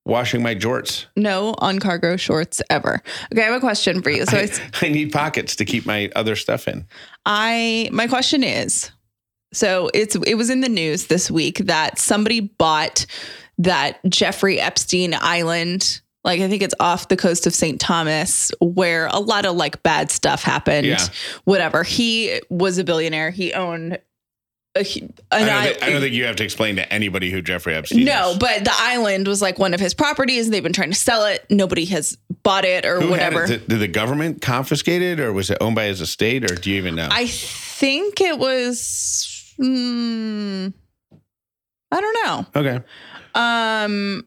washing 0.06 0.42
my 0.42 0.54
jorts. 0.54 1.06
No 1.16 1.54
on 1.58 1.78
cargo 1.80 2.16
shorts 2.16 2.62
ever. 2.70 3.02
Okay, 3.32 3.42
I 3.42 3.46
have 3.46 3.54
a 3.56 3.60
question 3.60 4.00
for 4.00 4.10
you. 4.10 4.24
So 4.24 4.38
I, 4.38 4.42
it's 4.42 4.60
I 4.82 4.88
need 4.88 5.12
pockets 5.12 5.56
to 5.56 5.64
keep 5.64 5.84
my 5.84 6.10
other 6.16 6.36
stuff 6.36 6.68
in. 6.68 6.86
I 7.26 7.90
my 7.92 8.06
question 8.06 8.42
is 8.44 8.90
so 9.52 9.90
it's 9.92 10.14
it 10.26 10.36
was 10.36 10.48
in 10.50 10.60
the 10.60 10.68
news 10.68 11.08
this 11.08 11.30
week 11.30 11.58
that 11.58 11.98
somebody 11.98 12.40
bought 12.40 13.04
that 13.58 13.98
Jeffrey 14.08 14.60
Epstein 14.60 15.14
Island 15.20 16.00
like 16.26 16.40
I 16.42 16.48
think 16.48 16.62
it's 16.62 16.74
off 16.80 17.08
the 17.08 17.16
coast 17.16 17.46
of 17.46 17.54
St. 17.54 17.80
Thomas 17.80 18.50
where 18.60 19.06
a 19.06 19.18
lot 19.20 19.46
of 19.46 19.56
like 19.56 19.82
bad 19.82 20.10
stuff 20.10 20.42
happened 20.42 20.86
Yeah. 20.86 20.98
whatever 21.44 21.82
he 21.82 22.40
was 22.50 22.76
a 22.76 22.84
billionaire 22.84 23.30
he 23.30 23.54
owned 23.54 23.98
a, 24.74 24.82
hu- 24.84 25.08
I 25.32 25.38
don't, 25.38 25.48
i- 25.48 25.64
think, 25.68 25.82
I 25.84 25.88
don't 25.90 26.00
think 26.02 26.12
you 26.14 26.24
have 26.26 26.36
to 26.36 26.44
explain 26.44 26.76
to 26.76 26.92
anybody 26.92 27.30
who 27.30 27.40
Jeffrey 27.40 27.74
Epstein 27.74 28.04
no, 28.04 28.32
is. 28.32 28.38
but 28.38 28.62
the 28.62 28.72
island 28.74 29.26
was 29.26 29.40
like 29.40 29.58
one 29.58 29.72
of 29.72 29.80
his 29.80 29.94
properties. 29.94 30.50
They've 30.50 30.62
been 30.62 30.74
trying 30.74 30.90
to 30.90 30.98
sell 30.98 31.24
it. 31.24 31.46
Nobody 31.48 31.86
has 31.86 32.18
bought 32.42 32.66
it 32.66 32.84
or 32.84 33.00
Who 33.00 33.08
whatever. 33.08 33.44
it? 33.44 33.46
Did, 33.46 33.68
did 33.68 33.78
the 33.80 33.88
government 33.88 34.42
confiscate 34.42 35.00
it, 35.00 35.18
or 35.18 35.32
was 35.32 35.48
it 35.48 35.56
owned 35.62 35.76
by 35.76 35.84
his 35.86 36.02
estate, 36.02 36.44
or 36.50 36.54
do 36.54 36.70
you 36.70 36.76
even 36.76 36.94
know? 36.94 37.08
I 37.10 37.26
think 37.26 38.20
it 38.20 38.38
was. 38.38 39.54
Mm, 39.58 40.74
I 41.90 42.00
don't 42.00 42.16
know. 42.26 42.46
okay, 42.60 42.84
Um, 43.34 44.26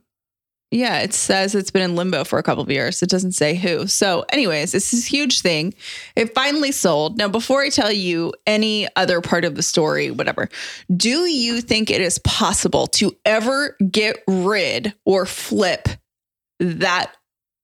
yeah, 0.71 0.99
it 0.99 1.13
says 1.13 1.55
it's 1.55 1.71
been 1.71 1.81
in 1.81 1.95
limbo 1.95 2.23
for 2.23 2.37
a 2.37 2.43
couple 2.43 2.61
of 2.61 2.69
years. 2.69 3.01
It 3.01 3.09
doesn't 3.09 3.31
say 3.31 3.55
who. 3.55 3.87
So, 3.87 4.25
anyways, 4.29 4.71
this 4.71 4.93
is 4.93 5.05
a 5.05 5.09
huge 5.09 5.41
thing. 5.41 5.73
It 6.15 6.35
finally 6.35 6.71
sold. 6.71 7.17
Now, 7.17 7.27
before 7.27 7.61
I 7.61 7.69
tell 7.69 7.91
you 7.91 8.33
any 8.45 8.87
other 8.95 9.19
part 9.19 9.45
of 9.45 9.55
the 9.55 9.63
story, 9.63 10.11
whatever, 10.11 10.47
do 10.95 11.25
you 11.25 11.61
think 11.61 11.89
it 11.89 12.01
is 12.01 12.19
possible 12.19 12.85
to 12.87 13.15
ever 13.25 13.75
get 13.89 14.17
rid 14.27 14.93
or 15.05 15.25
flip 15.25 15.89
that 16.59 17.11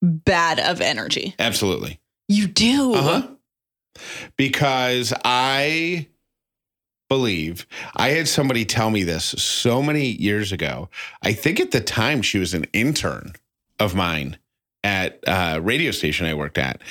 bad 0.01 0.59
of 0.59 0.81
energy? 0.81 1.35
absolutely. 1.37 1.99
You 2.27 2.47
do. 2.47 2.95
Uh 2.95 3.01
huh. 3.01 3.27
Because 4.35 5.13
I 5.23 6.07
believe 7.09 7.67
I 7.95 8.09
had 8.09 8.27
somebody 8.27 8.65
tell 8.65 8.89
me 8.89 9.03
this 9.03 9.25
so 9.25 9.81
many 9.81 10.05
years 10.07 10.51
ago. 10.51 10.89
I 11.21 11.33
think 11.33 11.59
at 11.59 11.71
the 11.71 11.81
time 11.81 12.21
she 12.21 12.39
was 12.39 12.53
an 12.53 12.65
intern 12.73 13.33
of 13.79 13.93
mine 13.95 14.37
at 14.83 15.19
a 15.27 15.59
radio 15.61 15.91
station 15.91 16.25
I 16.27 16.33
worked 16.33 16.57
at. 16.57 16.81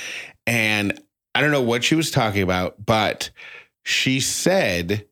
And 0.47 1.01
I 1.35 1.41
don't 1.41 1.51
know 1.51 1.63
what 1.63 1.85
she 1.85 1.95
was 1.95 2.11
talking 2.11 2.43
about, 2.43 2.85
but 2.85 3.31
she 3.83 4.21
said 4.21 5.07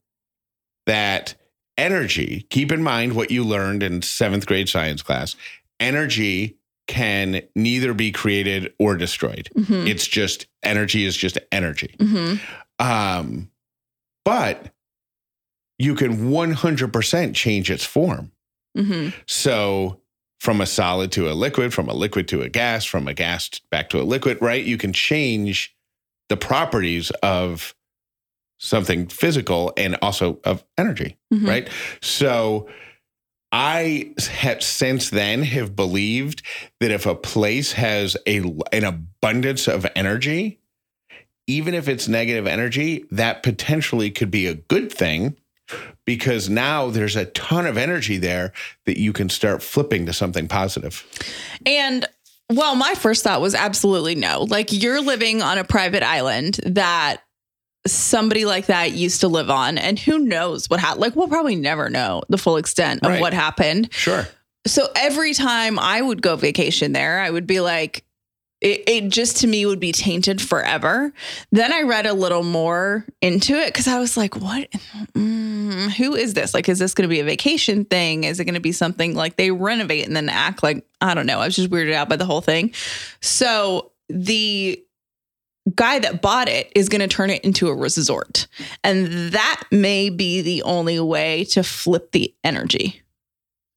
that 0.86 1.34
energy, 1.78 2.46
keep 2.50 2.70
in 2.70 2.82
mind 2.82 3.14
what 3.14 3.30
you 3.30 3.44
learned 3.44 3.82
in 3.82 4.02
seventh 4.02 4.46
grade 4.46 4.68
science 4.68 5.02
class, 5.02 5.36
energy 5.80 6.56
can 6.86 7.42
neither 7.54 7.94
be 7.94 8.10
created 8.12 8.72
or 8.78 8.96
destroyed. 8.96 9.48
Mhm. 9.56 9.88
It's 9.88 10.06
just 10.06 10.46
energy 10.62 11.04
is 11.04 11.16
just 11.16 11.38
energy. 11.50 11.94
Mhm. 11.98 12.40
Um, 12.78 13.50
but 14.24 14.72
you 15.82 15.94
can 15.94 16.30
100% 16.30 17.34
change 17.34 17.70
its 17.70 17.84
form. 17.84 18.30
Mhm. 18.76 19.12
So 19.26 20.00
from 20.40 20.60
a 20.60 20.66
solid 20.66 21.12
to 21.12 21.30
a 21.30 21.34
liquid, 21.34 21.72
from 21.72 21.88
a 21.88 21.94
liquid 21.94 22.28
to 22.28 22.42
a 22.42 22.48
gas, 22.48 22.84
from 22.84 23.08
a 23.08 23.14
gas 23.14 23.50
back 23.70 23.88
to 23.90 24.00
a 24.00 24.04
liquid, 24.04 24.38
right? 24.40 24.64
You 24.64 24.76
can 24.78 24.92
change 24.92 25.74
the 26.28 26.36
properties 26.36 27.10
of 27.22 27.74
something 28.58 29.08
physical 29.08 29.72
and 29.76 29.96
also 30.02 30.40
of 30.44 30.64
energy, 30.78 31.16
Mhm. 31.32 31.48
right? 31.48 31.68
So 32.00 32.68
I 33.50 34.12
have 34.30 34.62
since 34.62 35.10
then 35.10 35.42
have 35.42 35.76
believed 35.76 36.42
that 36.80 36.90
if 36.90 37.06
a 37.06 37.14
place 37.14 37.72
has 37.72 38.16
a 38.26 38.38
an 38.72 38.84
abundance 38.84 39.68
of 39.68 39.86
energy, 39.94 40.60
even 41.46 41.74
if 41.74 41.88
it's 41.88 42.08
negative 42.08 42.46
energy, 42.46 43.04
that 43.10 43.42
potentially 43.42 44.10
could 44.10 44.30
be 44.30 44.46
a 44.46 44.54
good 44.54 44.90
thing 44.90 45.36
because 46.04 46.48
now 46.48 46.88
there's 46.90 47.16
a 47.16 47.26
ton 47.26 47.66
of 47.66 47.76
energy 47.76 48.18
there 48.18 48.52
that 48.86 48.98
you 48.98 49.12
can 49.12 49.28
start 49.28 49.62
flipping 49.62 50.06
to 50.06 50.12
something 50.12 50.48
positive. 50.48 51.04
And 51.66 52.06
well, 52.50 52.74
my 52.74 52.94
first 52.94 53.22
thought 53.24 53.40
was 53.40 53.54
absolutely 53.54 54.14
no. 54.14 54.42
Like 54.48 54.72
you're 54.72 55.00
living 55.00 55.40
on 55.42 55.58
a 55.58 55.64
private 55.64 56.02
island 56.02 56.60
that 56.66 57.22
somebody 57.86 58.44
like 58.44 58.66
that 58.66 58.92
used 58.92 59.20
to 59.22 59.28
live 59.28 59.50
on, 59.50 59.76
and 59.78 59.98
who 59.98 60.18
knows 60.18 60.68
what 60.70 60.78
happened. 60.80 61.00
Like 61.00 61.16
we'll 61.16 61.28
probably 61.28 61.56
never 61.56 61.88
know 61.90 62.22
the 62.28 62.38
full 62.38 62.56
extent 62.56 63.02
of 63.02 63.10
Right. 63.10 63.20
what 63.20 63.32
happened. 63.32 63.88
Sure. 63.92 64.26
So 64.66 64.86
every 64.94 65.34
time 65.34 65.78
I 65.78 66.00
would 66.00 66.22
go 66.22 66.36
vacation 66.36 66.92
there, 66.92 67.20
I 67.20 67.30
would 67.30 67.46
be 67.46 67.60
like, 67.60 68.04
it, 68.62 68.84
it 68.86 69.08
just 69.08 69.38
to 69.38 69.46
me 69.46 69.66
would 69.66 69.80
be 69.80 69.92
tainted 69.92 70.40
forever. 70.40 71.12
Then 71.50 71.72
I 71.72 71.82
read 71.82 72.06
a 72.06 72.14
little 72.14 72.44
more 72.44 73.04
into 73.20 73.54
it 73.54 73.66
because 73.66 73.88
I 73.88 73.98
was 73.98 74.16
like, 74.16 74.36
what? 74.36 74.70
Mm, 75.14 75.90
who 75.90 76.14
is 76.14 76.34
this? 76.34 76.54
Like, 76.54 76.68
is 76.68 76.78
this 76.78 76.94
going 76.94 77.08
to 77.08 77.12
be 77.12 77.20
a 77.20 77.24
vacation 77.24 77.84
thing? 77.84 78.24
Is 78.24 78.38
it 78.38 78.44
going 78.44 78.54
to 78.54 78.60
be 78.60 78.72
something 78.72 79.16
like 79.16 79.36
they 79.36 79.50
renovate 79.50 80.06
and 80.06 80.14
then 80.14 80.28
act 80.28 80.62
like, 80.62 80.86
I 81.00 81.14
don't 81.14 81.26
know. 81.26 81.40
I 81.40 81.46
was 81.46 81.56
just 81.56 81.70
weirded 81.70 81.92
out 81.92 82.08
by 82.08 82.16
the 82.16 82.24
whole 82.24 82.40
thing. 82.40 82.72
So 83.20 83.90
the 84.08 84.80
guy 85.74 85.98
that 85.98 86.22
bought 86.22 86.48
it 86.48 86.70
is 86.76 86.88
going 86.88 87.00
to 87.00 87.08
turn 87.08 87.30
it 87.30 87.44
into 87.44 87.68
a 87.68 87.74
resort. 87.74 88.46
And 88.84 89.32
that 89.32 89.62
may 89.72 90.08
be 90.08 90.40
the 90.40 90.62
only 90.62 91.00
way 91.00 91.44
to 91.46 91.64
flip 91.64 92.12
the 92.12 92.32
energy 92.44 93.01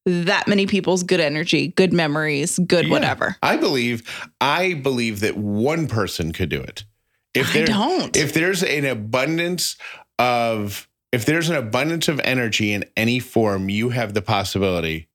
that 0.06 0.48
many 0.48 0.68
people's 0.68 1.04
good 1.04 1.20
energy, 1.20 1.70
good 1.70 1.92
memories, 1.92 2.60
good 2.60 2.86
Yeah. 2.86 2.92
whatever. 2.92 3.36
I 3.42 3.58
believe 3.58 4.04
I 4.40 4.74
believe 4.76 5.20
that 5.22 5.36
one 5.38 5.88
person 5.88 6.32
could 6.32 6.50
do 6.50 6.62
it. 6.62 6.84
If 7.34 7.56
I 7.56 7.64
don't. 7.64 8.16
if 8.16 8.34
there's 8.34 8.64
an 8.64 8.86
abundance 8.86 9.76
of 10.20 10.88
if 11.12 11.26
there's 11.26 11.50
an 11.50 11.56
abundance 11.56 12.08
of 12.08 12.20
energy 12.24 12.72
in 12.74 12.86
any 12.98 13.20
form, 13.20 13.70
you 13.70 13.90
have 13.90 14.14
the 14.14 14.22
possibility. 14.22 15.08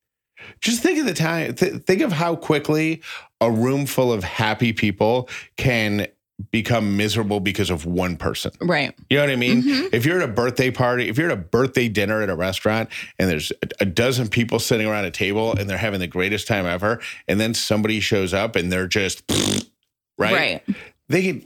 Just 0.61 0.83
think 0.83 0.99
of 0.99 1.05
the 1.07 1.15
time. 1.15 1.55
Th- 1.55 1.75
think 1.83 2.01
of 2.01 2.13
how 2.13 2.35
quickly 2.37 3.03
a 3.41 3.51
room 3.51 3.85
full 3.87 4.13
of 4.13 4.25
happy 4.25 4.73
people 4.73 5.29
can 5.57 6.07
become 6.51 6.97
miserable 6.97 7.41
because 7.41 7.71
of 7.71 7.85
one 7.87 8.17
person. 8.17 8.51
right. 8.61 8.95
You 9.09 9.19
know 9.19 9.25
what 9.25 9.31
I 9.33 9.37
mean? 9.37 9.63
Mhm. 9.63 9.93
If 9.93 10.07
you're 10.07 10.21
at 10.23 10.29
a 10.29 10.33
birthday 10.33 10.71
party, 10.71 11.09
if 11.09 11.19
you're 11.19 11.31
at 11.31 11.33
a 11.39 11.41
birthday 11.41 11.89
dinner 11.89 12.23
at 12.23 12.31
a 12.31 12.37
restaurant 12.37 12.89
and 13.19 13.29
there's 13.31 13.51
a, 13.63 13.69
a 13.81 13.85
dozen 13.85 14.29
people 14.29 14.59
sitting 14.59 14.87
around 14.87 15.05
a 15.05 15.11
table 15.11 15.55
and 15.57 15.69
they're 15.69 15.79
having 15.79 16.01
the 16.01 16.07
greatest 16.07 16.47
time 16.47 16.67
ever, 16.67 17.01
and 17.29 17.41
then 17.41 17.55
somebody 17.55 18.01
shows 18.01 18.33
up 18.35 18.57
and 18.57 18.73
they're 18.73 18.87
just 18.89 19.23
right, 20.19 20.33
Right. 20.33 20.63
they 21.09 21.23
can 21.23 21.43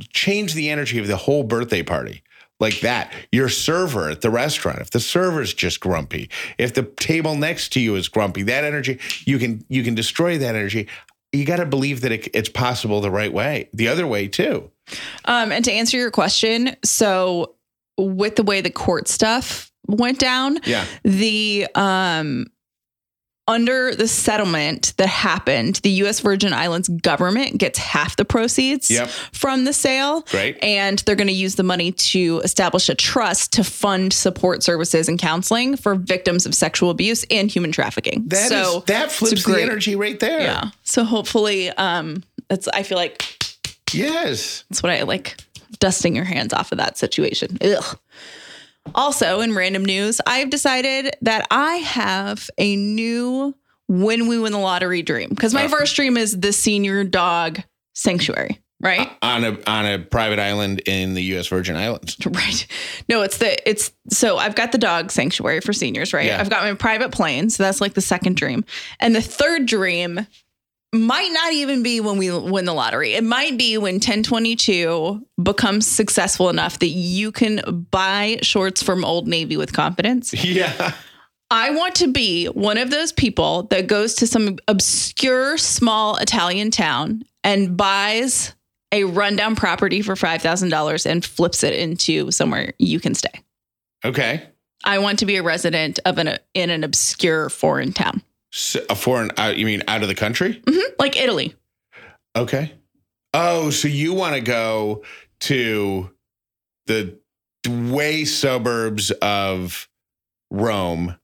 change 0.00 0.54
the 0.54 0.70
energy 0.70 0.98
of 0.98 1.06
the 1.06 1.16
whole 1.16 1.42
birthday 1.44 1.82
party 1.82 2.22
like 2.60 2.80
that. 2.80 3.12
Your 3.32 3.48
server 3.48 4.08
at 4.10 4.20
the 4.20 4.30
restaurant, 4.30 4.78
if 4.80 4.90
the 4.90 5.00
server's 5.00 5.52
just 5.52 5.80
grumpy, 5.80 6.30
if 6.58 6.72
the 6.74 6.82
table 6.84 7.34
next 7.34 7.72
to 7.74 7.80
you 7.80 7.96
is 7.96 8.08
grumpy, 8.08 8.42
that 8.44 8.64
energy 8.64 8.98
you 9.26 9.38
can 9.38 9.64
you 9.68 9.82
can 9.82 9.94
destroy 9.94 10.38
that 10.38 10.54
energy. 10.54 10.88
You 11.32 11.44
got 11.44 11.56
to 11.56 11.66
believe 11.66 12.02
that 12.02 12.12
it, 12.12 12.28
it's 12.34 12.48
possible 12.48 13.00
the 13.00 13.10
right 13.10 13.32
way, 13.32 13.68
the 13.72 13.88
other 13.88 14.06
way 14.06 14.28
too. 14.28 14.70
Um, 15.24 15.52
and 15.52 15.64
to 15.64 15.72
answer 15.72 15.96
your 15.96 16.10
question, 16.10 16.76
so 16.84 17.54
with 17.98 18.36
the 18.36 18.42
way 18.42 18.60
the 18.60 18.70
court 18.70 19.08
stuff 19.08 19.70
went 19.86 20.18
down, 20.18 20.58
Yeah. 20.64 20.84
the 21.04 21.66
um 21.74 22.46
under 23.48 23.94
the 23.94 24.06
settlement 24.06 24.94
that 24.98 25.08
happened, 25.08 25.76
the 25.82 25.90
US 26.04 26.20
Virgin 26.20 26.52
Islands 26.52 26.88
government 26.88 27.58
gets 27.58 27.78
half 27.78 28.16
the 28.16 28.24
proceeds 28.24 28.90
Yep. 28.90 29.08
from 29.32 29.64
the 29.64 29.72
sale. 29.72 30.20
Great. 30.30 30.62
And 30.62 31.00
they're 31.00 31.16
going 31.16 31.26
to 31.28 31.32
use 31.34 31.56
the 31.56 31.62
money 31.64 31.90
to 31.92 32.40
establish 32.44 32.88
a 32.88 32.94
trust 32.94 33.52
to 33.54 33.64
fund 33.64 34.12
support 34.12 34.62
services 34.62 35.08
and 35.08 35.18
counseling 35.18 35.76
for 35.76 35.96
victims 35.96 36.46
of 36.46 36.54
sexual 36.54 36.90
abuse 36.90 37.24
and 37.30 37.50
human 37.50 37.72
trafficking. 37.72 38.22
That 38.28 38.44
is 38.44 38.48
so 38.48 38.84
that 38.86 39.06
it's 39.06 39.16
flips 39.16 39.44
the 39.44 39.52
great. 39.52 39.62
energy 39.64 39.96
right 39.96 40.18
there. 40.20 40.40
Yeah. 40.42 40.70
So 40.84 41.02
hopefully, 41.04 41.70
um, 41.70 42.22
it's 42.48 42.68
I 42.68 42.84
feel 42.84 42.96
like 42.98 43.24
Yes. 43.92 44.64
that's 44.70 44.82
what 44.82 44.92
I 44.92 45.02
like 45.02 45.36
dusting 45.80 46.14
your 46.14 46.24
hands 46.24 46.52
off 46.52 46.70
of 46.70 46.78
that 46.78 46.96
situation. 46.96 47.58
Ugh. 47.60 47.98
Also, 48.94 49.40
in 49.40 49.54
random 49.54 49.84
news, 49.84 50.20
I've 50.26 50.50
decided 50.50 51.14
that 51.22 51.46
I 51.50 51.76
have 51.76 52.50
a 52.58 52.76
new 52.76 53.54
when 53.88 54.26
we 54.28 54.38
win 54.38 54.52
the 54.52 54.58
lottery 54.58 55.02
dream 55.02 55.28
because 55.30 55.54
my 55.54 55.64
Oh. 55.64 55.68
first 55.68 55.96
dream 55.96 56.16
is 56.16 56.38
the 56.40 56.52
senior 56.52 57.04
dog 57.04 57.60
sanctuary, 57.94 58.60
right? 58.80 59.08
Uh, 59.22 59.26
on 59.26 59.44
a 59.44 59.58
on 59.66 59.86
a 59.86 59.98
private 59.98 60.38
island 60.38 60.80
in 60.86 61.14
the 61.14 61.22
U.S. 61.24 61.46
Virgin 61.48 61.76
Islands. 61.76 62.16
Right. 62.26 62.66
No, 63.08 63.22
it's 63.22 63.38
the 63.38 63.68
it's 63.68 63.92
so 64.10 64.36
I've 64.38 64.54
got 64.54 64.72
the 64.72 64.78
dog 64.78 65.10
sanctuary 65.10 65.60
for 65.60 65.72
seniors, 65.72 66.12
right? 66.12 66.26
Yeah. 66.26 66.40
I've 66.40 66.50
got 66.50 66.62
my 66.62 66.74
private 66.74 67.12
plane, 67.12 67.50
so 67.50 67.62
that's 67.62 67.80
like 67.80 67.94
the 67.94 68.00
second 68.00 68.36
dream. 68.36 68.64
And 69.00 69.14
the 69.14 69.22
third 69.22 69.66
dream 69.66 70.26
might 70.92 71.30
not 71.32 71.52
even 71.52 71.82
be 71.82 72.00
when 72.00 72.18
we 72.18 72.30
win 72.30 72.66
the 72.66 72.74
lottery. 72.74 73.14
It 73.14 73.24
might 73.24 73.56
be 73.56 73.78
when 73.78 73.94
1022 73.94 75.26
becomes 75.42 75.86
successful 75.86 76.50
enough 76.50 76.78
that 76.80 76.88
you 76.88 77.32
can 77.32 77.86
buy 77.90 78.38
shorts 78.42 78.82
from 78.82 79.04
Old 79.04 79.26
Navy 79.26 79.56
with 79.56 79.72
confidence. 79.72 80.34
Yeah. 80.44 80.92
I 81.50 81.70
want 81.70 81.94
to 81.96 82.08
be 82.08 82.46
one 82.46 82.78
of 82.78 82.90
those 82.90 83.12
people 83.12 83.64
that 83.64 83.86
goes 83.86 84.14
to 84.16 84.26
some 84.26 84.58
obscure 84.68 85.58
small 85.58 86.16
Italian 86.16 86.70
town 86.70 87.24
and 87.44 87.76
buys 87.76 88.54
a 88.90 89.04
rundown 89.04 89.54
property 89.54 90.00
for 90.00 90.14
$5,000 90.14 91.06
and 91.06 91.24
flips 91.24 91.62
it 91.62 91.74
into 91.74 92.30
somewhere 92.30 92.72
you 92.78 93.00
can 93.00 93.14
stay. 93.14 93.42
Okay. 94.04 94.42
I 94.84 94.98
want 94.98 95.18
to 95.20 95.26
be 95.26 95.36
a 95.36 95.42
resident 95.42 96.00
of 96.04 96.18
an 96.18 96.38
in 96.54 96.70
an 96.70 96.84
obscure 96.84 97.48
foreign 97.48 97.92
town, 97.92 98.22
So 98.52 98.80
a 98.90 98.94
foreign. 98.94 99.30
Uh, 99.38 99.52
you 99.56 99.66
mean 99.66 99.82
out 99.88 100.02
of 100.02 100.08
the 100.08 100.14
country? 100.14 100.62
like 100.98 101.16
Italy. 101.16 101.54
Okay. 102.36 102.72
Oh, 103.34 103.70
so 103.70 103.88
you 103.88 104.12
want 104.12 104.34
to 104.34 104.40
go 104.40 105.02
to 105.40 106.10
the 106.86 107.18
way 107.68 108.24
suburbs 108.24 109.10
of 109.22 109.88
Rome 110.50 111.16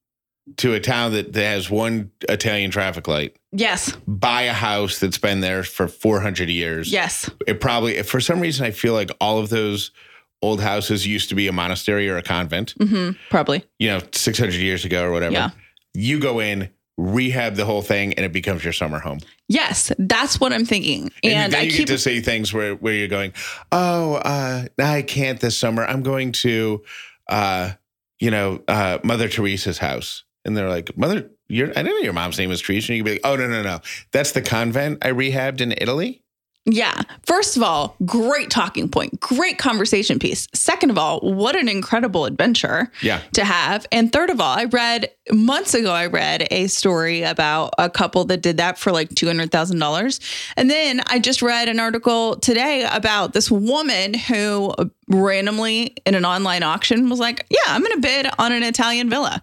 to 0.56 0.72
a 0.72 0.80
town 0.80 1.12
that, 1.12 1.34
that 1.34 1.42
has 1.44 1.68
one 1.70 2.10
Italian 2.28 2.70
traffic 2.70 3.06
light, 3.06 3.36
Yes, 3.52 3.92
buy 4.06 4.42
a 4.42 4.52
house 4.54 4.98
that's 4.98 5.18
been 5.18 5.40
there 5.40 5.62
for 5.62 5.86
400 5.88 6.48
years. 6.48 6.90
yes, 6.90 7.28
It 7.46 7.60
probably, 7.60 7.96
if 7.96 8.08
for 8.08 8.20
some 8.20 8.40
reason, 8.40 8.64
I 8.64 8.70
feel 8.70 8.94
like 8.94 9.10
all 9.20 9.38
of 9.38 9.50
those 9.50 9.90
old 10.40 10.62
houses 10.62 11.06
used 11.06 11.28
to 11.28 11.34
be 11.34 11.48
a 11.48 11.52
monastery 11.52 12.08
or 12.08 12.16
a 12.16 12.22
convent, 12.22 12.74
hmm 12.80 13.10
probably. 13.28 13.64
you 13.78 13.88
know, 13.88 14.00
600 14.12 14.54
years 14.54 14.86
ago 14.86 15.04
or 15.04 15.10
whatever. 15.12 15.34
Yeah. 15.34 15.50
You 15.92 16.18
go 16.18 16.40
in, 16.40 16.70
rehab 16.98 17.54
the 17.54 17.64
whole 17.64 17.80
thing, 17.80 18.12
and 18.14 18.26
it 18.26 18.32
becomes 18.32 18.62
your 18.64 18.72
summer 18.72 18.98
home. 18.98 19.20
Yes, 19.48 19.92
that's 19.98 20.38
what 20.38 20.52
I'm 20.52 20.66
thinking. 20.66 21.10
And, 21.22 21.32
And, 21.32 21.52
then 21.52 21.60
I 21.60 21.62
you 21.64 21.70
keep 21.70 21.86
get 21.86 21.94
to 21.94 21.98
say 21.98 22.20
things 22.20 22.52
where, 22.52 22.74
where 22.74 22.92
you're 22.92 23.08
going, 23.08 23.32
oh, 23.72 24.16
uh, 24.16 24.66
I 24.78 25.02
can't 25.02 25.40
this 25.40 25.56
summer. 25.56 25.84
I'm 25.84 26.02
going 26.02 26.32
to, 26.32 26.82
uh, 27.28 27.72
you 28.18 28.30
know, 28.30 28.62
uh, 28.68 28.98
Mother 29.04 29.28
Teresa's 29.28 29.78
house. 29.78 30.24
And 30.44 30.56
they're 30.56 30.68
like, 30.68 30.96
Mother, 30.98 31.30
you're, 31.48 31.70
I 31.70 31.82
didn't 31.82 31.92
know 31.92 31.98
your 31.98 32.12
mom's 32.12 32.38
name 32.38 32.48
was 32.48 32.60
Teresa. 32.60 32.92
And 32.92 32.98
you 32.98 33.04
can 33.04 33.12
be 33.12 33.12
like, 33.12 33.20
oh, 33.24 33.36
no, 33.36 33.46
no, 33.46 33.62
no. 33.62 33.80
That's 34.12 34.32
the 34.32 34.42
convent 34.42 35.04
I 35.04 35.10
rehabbed 35.10 35.60
in 35.60 35.72
Italy. 35.72 36.22
Yeah. 36.64 37.00
First 37.24 37.56
of 37.56 37.62
all, 37.62 37.96
great 38.04 38.50
talking 38.50 38.90
point, 38.90 39.20
great 39.20 39.56
conversation 39.56 40.18
piece. 40.18 40.48
Second 40.52 40.90
of 40.90 40.98
all, 40.98 41.20
what 41.20 41.56
an 41.56 41.66
incredible 41.66 42.26
adventure 42.26 42.92
Yeah. 43.00 43.20
to 43.32 43.44
have. 43.44 43.86
And 43.90 44.12
third 44.12 44.28
of 44.28 44.38
all, 44.38 44.54
I 44.58 44.64
read 44.64 45.10
months 45.32 45.72
ago, 45.72 45.90
I 45.92 46.06
read 46.06 46.46
a 46.50 46.66
story 46.66 47.22
about 47.22 47.72
a 47.78 47.88
couple 47.88 48.24
that 48.26 48.42
did 48.42 48.58
that 48.58 48.78
for 48.78 48.92
like 48.92 49.08
$200,000. 49.10 50.20
And 50.58 50.70
then 50.70 51.00
I 51.06 51.18
just 51.18 51.40
read 51.40 51.68
an 51.70 51.80
article 51.80 52.36
today 52.36 52.86
about 52.92 53.32
this 53.32 53.50
woman 53.50 54.12
who 54.12 54.74
randomly 55.08 55.96
in 56.04 56.14
an 56.14 56.24
online 56.26 56.62
auction 56.62 57.08
was 57.08 57.18
like, 57.18 57.46
Yeah, 57.50 57.58
I'm 57.68 57.82
going 57.82 57.94
to 57.94 58.00
bid 58.00 58.26
on 58.38 58.52
an 58.52 58.62
Italian 58.62 59.08
villa. 59.08 59.42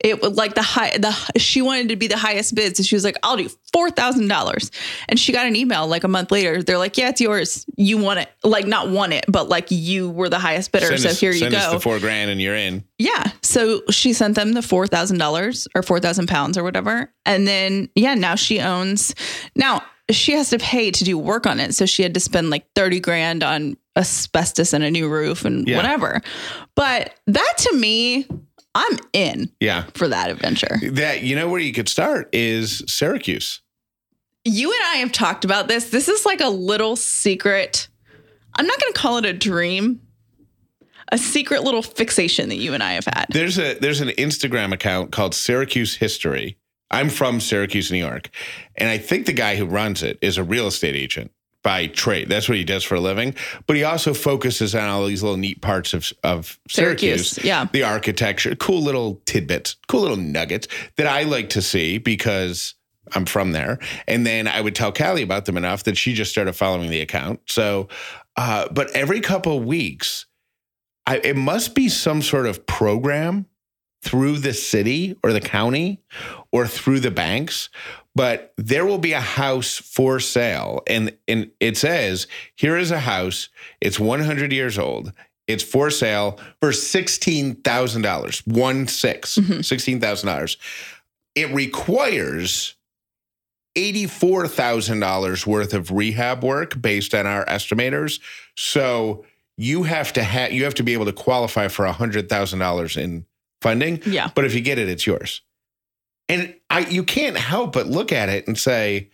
It 0.00 0.20
was 0.20 0.32
like 0.36 0.54
the 0.54 0.62
high, 0.62 0.96
the 0.98 1.12
she 1.38 1.62
wanted 1.62 1.88
to 1.90 1.96
be 1.96 2.06
the 2.06 2.16
highest 2.16 2.54
bid. 2.54 2.76
So 2.76 2.82
she 2.82 2.94
was 2.94 3.04
like, 3.04 3.16
I'll 3.22 3.36
do 3.36 3.48
$4,000. 3.74 4.70
And 5.08 5.18
she 5.18 5.32
got 5.32 5.46
an 5.46 5.56
email 5.56 5.86
like 5.86 6.04
a 6.04 6.08
month 6.08 6.30
later. 6.30 6.62
They're 6.62 6.78
like, 6.78 6.96
Yeah, 6.98 7.08
it's 7.10 7.20
yours. 7.20 7.66
You 7.76 7.98
want 7.98 8.20
it. 8.20 8.30
Like, 8.44 8.66
not 8.66 8.90
want 8.90 9.12
it, 9.12 9.24
but 9.28 9.48
like 9.48 9.66
you 9.70 10.10
were 10.10 10.28
the 10.28 10.38
highest 10.38 10.72
bidder. 10.72 10.86
Send 10.86 11.00
so 11.00 11.08
us, 11.10 11.20
here 11.20 11.32
you 11.32 11.50
go. 11.50 11.56
us 11.56 11.72
the 11.72 11.80
four 11.80 11.98
grand 11.98 12.30
and 12.30 12.40
you're 12.40 12.54
in. 12.56 12.84
Yeah. 12.98 13.30
So 13.42 13.82
she 13.90 14.12
sent 14.12 14.34
them 14.34 14.52
the 14.52 14.62
four 14.62 14.86
thousand 14.86 15.18
dollars 15.18 15.68
or 15.74 15.82
four 15.82 16.00
thousand 16.00 16.28
pounds 16.28 16.56
or 16.58 16.62
whatever. 16.64 17.12
And 17.24 17.46
then 17.46 17.88
yeah, 17.94 18.14
now 18.14 18.34
she 18.34 18.60
owns 18.60 19.14
now 19.54 19.82
she 20.10 20.32
has 20.32 20.50
to 20.50 20.58
pay 20.58 20.90
to 20.92 21.04
do 21.04 21.18
work 21.18 21.46
on 21.46 21.58
it. 21.58 21.74
So 21.74 21.84
she 21.84 22.02
had 22.04 22.14
to 22.14 22.20
spend 22.20 22.48
like 22.48 22.64
30 22.76 23.00
grand 23.00 23.42
on 23.42 23.76
asbestos 23.96 24.72
and 24.72 24.84
a 24.84 24.90
new 24.90 25.08
roof 25.08 25.44
and 25.44 25.66
Yeah. 25.66 25.76
whatever. 25.76 26.20
But 26.76 27.12
that 27.26 27.54
to 27.58 27.76
me, 27.76 28.26
I'm 28.76 28.98
in 29.14 29.50
Yeah. 29.58 29.86
for 29.94 30.06
that 30.08 30.30
adventure. 30.30 30.76
That, 30.92 31.22
you 31.22 31.34
know, 31.34 31.48
where 31.48 31.60
you 31.60 31.72
could 31.72 31.88
start 31.88 32.28
is 32.34 32.82
Syracuse. 32.86 33.62
You 34.44 34.70
and 34.70 34.80
I 34.92 34.96
have 34.96 35.12
talked 35.12 35.44
about 35.46 35.66
this. 35.66 35.88
This 35.90 36.08
is 36.08 36.26
like 36.26 36.40
a 36.42 36.48
little 36.50 36.94
secret. 36.94 37.88
I'm 38.54 38.66
not 38.66 38.78
going 38.78 38.92
to 38.92 38.98
call 38.98 39.16
it 39.16 39.24
a 39.24 39.32
dream. 39.32 40.02
A 41.10 41.16
secret 41.18 41.62
little 41.62 41.82
fixation 41.82 42.48
that 42.50 42.56
you 42.56 42.74
and 42.74 42.82
I 42.82 42.92
have 42.94 43.04
had. 43.06 43.26
There's 43.30 43.58
a 43.58 43.74
there's 43.78 44.00
an 44.00 44.08
Instagram 44.10 44.72
account 44.72 45.12
called 45.12 45.34
Syracuse 45.36 45.94
History. 45.96 46.58
I'm 46.90 47.08
from 47.10 47.40
Syracuse, 47.40 47.92
New 47.92 47.98
York, 47.98 48.28
and 48.76 48.88
I 48.88 48.98
think 48.98 49.26
the 49.26 49.32
guy 49.32 49.54
who 49.56 49.66
runs 49.66 50.02
it 50.02 50.18
is 50.20 50.36
a 50.36 50.42
real 50.44 50.66
estate 50.66 50.96
agent 50.96 51.30
by 51.66 51.88
trade. 51.88 52.28
That's 52.28 52.48
what 52.48 52.56
he 52.56 52.62
does 52.62 52.84
for 52.84 52.94
a 52.94 53.00
living. 53.00 53.34
But 53.66 53.74
he 53.74 53.82
also 53.82 54.14
focuses 54.14 54.72
on 54.72 54.88
all 54.88 55.04
these 55.04 55.24
little 55.24 55.36
neat 55.36 55.60
parts 55.60 55.94
of 55.94 56.12
of 56.22 56.60
Syracuse. 56.68 57.30
Syracuse, 57.30 57.44
yeah. 57.44 57.66
the 57.72 57.82
architecture, 57.82 58.54
cool 58.54 58.80
little 58.80 59.20
tidbits, 59.26 59.74
cool 59.88 60.02
little 60.02 60.16
nuggets 60.16 60.68
that 60.94 61.08
I 61.08 61.24
like 61.24 61.48
to 61.50 61.60
see 61.60 61.98
because 61.98 62.74
I'm 63.16 63.26
from 63.26 63.50
there. 63.50 63.80
And 64.06 64.24
then 64.24 64.46
I 64.46 64.60
would 64.60 64.76
tell 64.76 64.92
Callie 64.92 65.22
about 65.22 65.46
them 65.46 65.56
enough 65.56 65.82
that 65.84 65.96
she 65.96 66.14
just 66.14 66.30
started 66.30 66.52
following 66.52 66.88
the 66.88 67.00
account. 67.00 67.40
So, 67.48 67.88
uh, 68.36 68.68
but 68.70 68.92
every 68.92 69.20
couple 69.20 69.58
of 69.58 69.64
weeks, 69.64 70.26
I, 71.04 71.16
it 71.16 71.34
must 71.34 71.74
be 71.74 71.88
some 71.88 72.22
sort 72.22 72.46
of 72.46 72.64
program 72.66 73.46
through 74.02 74.38
the 74.38 74.54
city 74.54 75.16
or 75.24 75.32
the 75.32 75.40
county 75.40 76.00
or 76.52 76.68
through 76.68 77.00
the 77.00 77.10
banks 77.10 77.70
but 78.16 78.54
there 78.56 78.86
will 78.86 78.98
be 78.98 79.12
a 79.12 79.20
house 79.20 79.76
for 79.76 80.18
sale. 80.18 80.82
And 80.86 81.16
and 81.28 81.50
it 81.60 81.76
says 81.76 82.26
here 82.56 82.76
is 82.76 82.90
a 82.90 83.00
house. 83.00 83.50
It's 83.80 84.00
100 84.00 84.52
years 84.52 84.78
old. 84.78 85.12
It's 85.46 85.62
for 85.62 85.90
sale 85.90 86.40
for 86.58 86.70
$16,000 86.70 88.46
one 88.48 88.88
6 88.88 89.38
mm-hmm. 89.38 89.52
$16,000 89.52 90.56
it 91.36 91.52
requires 91.52 92.74
$84,000 93.76 95.46
worth 95.46 95.74
of 95.74 95.90
rehab 95.90 96.42
work 96.42 96.80
based 96.80 97.14
on 97.14 97.26
our 97.26 97.44
estimators. 97.44 98.20
So 98.56 99.26
you 99.58 99.82
have 99.82 100.14
to 100.14 100.22
have 100.22 100.52
you 100.52 100.64
have 100.64 100.74
to 100.74 100.82
be 100.82 100.94
able 100.94 101.04
to 101.04 101.12
qualify 101.12 101.68
for 101.68 101.86
$100,000 101.86 102.96
in 102.96 103.26
funding. 103.60 104.02
Yeah. 104.06 104.30
but 104.34 104.44
if 104.44 104.54
you 104.54 104.60
get 104.60 104.78
it 104.78 104.88
it's 104.88 105.06
yours 105.06 105.42
and 106.28 106.54
I 106.70 106.80
you 106.80 107.04
can't 107.04 107.36
help 107.36 107.72
but 107.72 107.86
look 107.86 108.12
at 108.12 108.28
it 108.28 108.46
and 108.46 108.58
say 108.58 109.08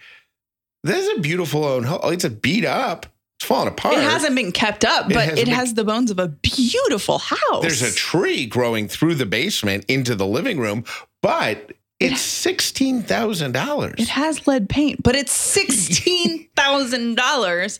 this 0.85 1.07
is 1.09 1.19
a 1.19 1.21
beautiful 1.21 1.65
own 1.65 1.85
home 1.85 2.01
it's 2.05 2.25
a 2.25 2.31
beat 2.31 2.65
up 2.65 3.07
it's 3.39 3.47
falling 3.47 3.69
apart 3.69 3.95
It 3.95 4.03
hasn't 4.03 4.35
been 4.37 4.53
kept 4.53 4.85
up, 4.85 5.11
It 5.11 5.15
but 5.15 5.29
it 5.39 5.45
been- 5.47 5.55
has 5.55 5.75
the 5.75 5.85
bones 5.85 6.11
of 6.11 6.19
a 6.19 6.29
beautiful 6.29 7.19
house. 7.19 7.63
there's 7.63 7.83
a 7.83 7.93
tree 7.93 8.47
growing 8.47 8.89
through 8.89 9.17
the 9.17 9.27
basement 9.27 9.85
into 9.89 10.15
the 10.15 10.27
living 10.27 10.59
room 10.59 10.85
but 11.23 11.73
it's 12.01 12.21
$16,000 12.21 14.01
it 14.01 14.09
has 14.09 14.47
lead 14.47 14.69
paint, 14.69 15.03
but 15.03 15.15
it's 15.15 15.33
sixteen 15.33 16.49
thousand 16.57 17.15
dollars. 17.17 17.79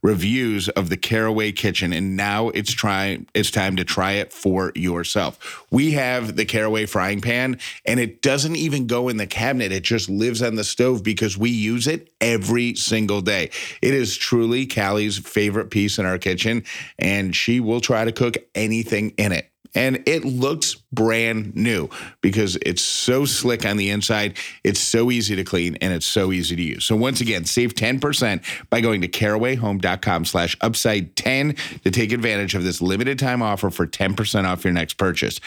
reviews 0.02 0.70
of 0.70 0.90
the 0.90 0.98
Caraway 0.98 1.52
kitchen 1.52 1.94
and 1.94 2.16
now 2.16 2.50
it's 2.50 2.72
try 2.72 3.20
it's 3.34 3.52
time 3.52 3.76
to 3.76 3.84
try 3.84 4.14
it 4.14 4.32
for 4.32 4.72
yourself. 4.76 5.66
We 5.72 5.92
have 5.92 6.36
the 6.36 6.46
Caraway 6.46 6.86
frying 6.86 7.22
pan 7.22 7.60
and 7.86 8.00
it 8.00 8.22
doesn't 8.22 8.56
even 8.56 8.88
go 8.88 9.10
in 9.10 9.18
the 9.18 9.28
cabinet. 9.28 9.72
It 9.72 9.84
just 9.84 10.10
lives 10.10 10.42
on 10.42 10.56
the 10.56 10.64
stove 10.64 11.04
because 11.04 11.38
we 11.38 11.50
use 11.50 11.88
it 11.88 12.12
every 12.22 12.76
single 12.76 13.22
day. 13.22 13.52
It 13.82 13.94
is 13.94 14.18
truly 14.18 14.66
Callie's 14.66 15.18
favorite 15.18 15.70
piece 15.70 15.98
in 15.98 16.06
our 16.06 16.18
kitchen, 16.18 16.64
and 16.98 17.36
she 17.36 17.60
will 17.60 17.82
try 17.82 18.06
to 18.06 18.12
cook 18.12 18.38
anything 18.56 19.12
in 19.18 19.32
it. 19.32 19.50
And 19.76 20.04
it 20.08 20.26
looks 20.26 20.76
brand 20.92 21.56
new 21.56 21.90
because 22.22 22.58
it's 22.66 22.82
so 22.82 23.26
slick 23.26 23.66
on 23.66 23.78
the 23.78 23.90
inside. 23.90 24.38
It's 24.64 24.80
so 24.80 25.12
easy 25.12 25.36
to 25.36 25.44
clean 25.44 25.76
and 25.78 25.94
it's 25.94 26.06
so 26.06 26.32
easy 26.32 26.56
to 26.56 26.62
use. 26.62 26.86
So 26.86 26.96
once 26.96 27.22
again, 27.22 27.46
save 27.46 27.76
10% 27.76 28.44
by 28.70 28.82
going 28.82 29.02
to 29.02 29.08
carawayhome.com 29.08 30.26
slash 30.26 30.58
upside 30.62 31.16
10 31.16 31.56
to 31.84 31.92
take 31.92 32.12
advantage 32.12 32.56
of 32.56 32.64
this 32.64 32.82
limited 32.82 33.20
time 33.20 33.42
offer 33.42 33.70
for 33.70 33.86
10% 33.86 34.46
off 34.46 34.64
your 34.64 34.74
next 34.74 34.96
purchase. 34.96 35.40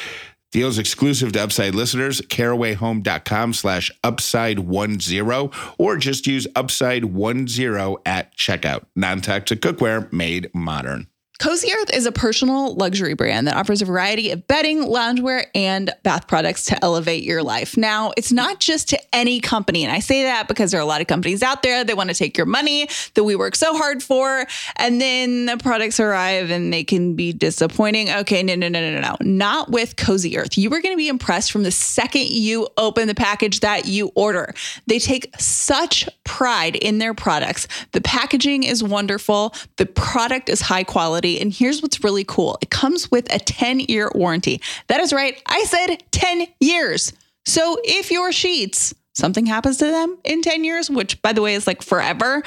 Deals 0.52 0.78
exclusive 0.78 1.32
to 1.32 1.42
Upside 1.42 1.74
listeners, 1.74 2.20
carawayhome.com 2.20 3.54
slash 3.54 3.90
upside10, 4.04 5.74
or 5.78 5.96
just 5.96 6.26
use 6.26 6.46
upside10 6.48 7.96
at 8.04 8.36
checkout. 8.36 8.84
Non-toxic 8.94 9.60
cookware 9.62 10.12
made 10.12 10.50
modern. 10.54 11.08
Cozy 11.42 11.72
Earth 11.72 11.92
is 11.92 12.06
a 12.06 12.12
personal 12.12 12.72
luxury 12.76 13.14
brand 13.14 13.48
that 13.48 13.56
offers 13.56 13.82
a 13.82 13.84
variety 13.84 14.30
of 14.30 14.46
bedding, 14.46 14.84
loungewear, 14.84 15.46
and 15.56 15.92
bath 16.04 16.28
products 16.28 16.66
to 16.66 16.84
elevate 16.84 17.24
your 17.24 17.42
life. 17.42 17.76
Now, 17.76 18.12
it's 18.16 18.30
not 18.30 18.60
just 18.60 18.90
to 18.90 19.00
any 19.12 19.40
company, 19.40 19.82
and 19.82 19.92
I 19.92 19.98
say 19.98 20.22
that 20.22 20.46
because 20.46 20.70
there 20.70 20.78
are 20.78 20.84
a 20.84 20.86
lot 20.86 21.00
of 21.00 21.08
companies 21.08 21.42
out 21.42 21.64
there 21.64 21.82
that 21.82 21.96
want 21.96 22.10
to 22.10 22.14
take 22.14 22.36
your 22.36 22.46
money 22.46 22.88
that 23.14 23.24
we 23.24 23.34
work 23.34 23.56
so 23.56 23.76
hard 23.76 24.04
for, 24.04 24.46
and 24.76 25.00
then 25.00 25.46
the 25.46 25.56
products 25.56 25.98
arrive 25.98 26.52
and 26.52 26.72
they 26.72 26.84
can 26.84 27.16
be 27.16 27.32
disappointing. 27.32 28.08
Okay, 28.08 28.44
no, 28.44 28.54
no, 28.54 28.68
no, 28.68 28.80
no, 28.80 29.00
no, 29.00 29.00
no. 29.00 29.16
not 29.22 29.68
with 29.68 29.96
Cozy 29.96 30.38
Earth. 30.38 30.56
You 30.56 30.68
are 30.72 30.80
going 30.80 30.94
to 30.94 30.96
be 30.96 31.08
impressed 31.08 31.50
from 31.50 31.64
the 31.64 31.72
second 31.72 32.28
you 32.28 32.68
open 32.76 33.08
the 33.08 33.16
package 33.16 33.58
that 33.60 33.86
you 33.86 34.12
order. 34.14 34.54
They 34.86 35.00
take 35.00 35.34
such 35.40 36.08
pride 36.22 36.76
in 36.76 36.98
their 36.98 37.14
products. 37.14 37.66
The 37.90 38.00
packaging 38.00 38.62
is 38.62 38.84
wonderful. 38.84 39.56
The 39.76 39.86
product 39.86 40.48
is 40.48 40.60
high 40.60 40.84
quality 40.84 41.31
and 41.40 41.52
here's 41.52 41.82
what's 41.82 42.04
really 42.04 42.24
cool 42.24 42.58
it 42.62 42.70
comes 42.70 43.10
with 43.10 43.32
a 43.32 43.38
10 43.38 43.80
year 43.80 44.10
warranty. 44.14 44.60
That 44.88 45.00
is 45.00 45.12
right. 45.12 45.40
I 45.46 45.64
said 45.64 46.02
10 46.10 46.46
years. 46.60 47.12
So 47.44 47.78
if 47.84 48.10
your 48.10 48.32
sheets, 48.32 48.94
something 49.14 49.46
happens 49.46 49.78
to 49.78 49.86
them 49.86 50.18
in 50.24 50.42
10 50.42 50.64
years, 50.64 50.90
which 50.90 51.20
by 51.22 51.32
the 51.32 51.42
way 51.42 51.54
is 51.54 51.66
like 51.66 51.82
forever, 51.82 52.42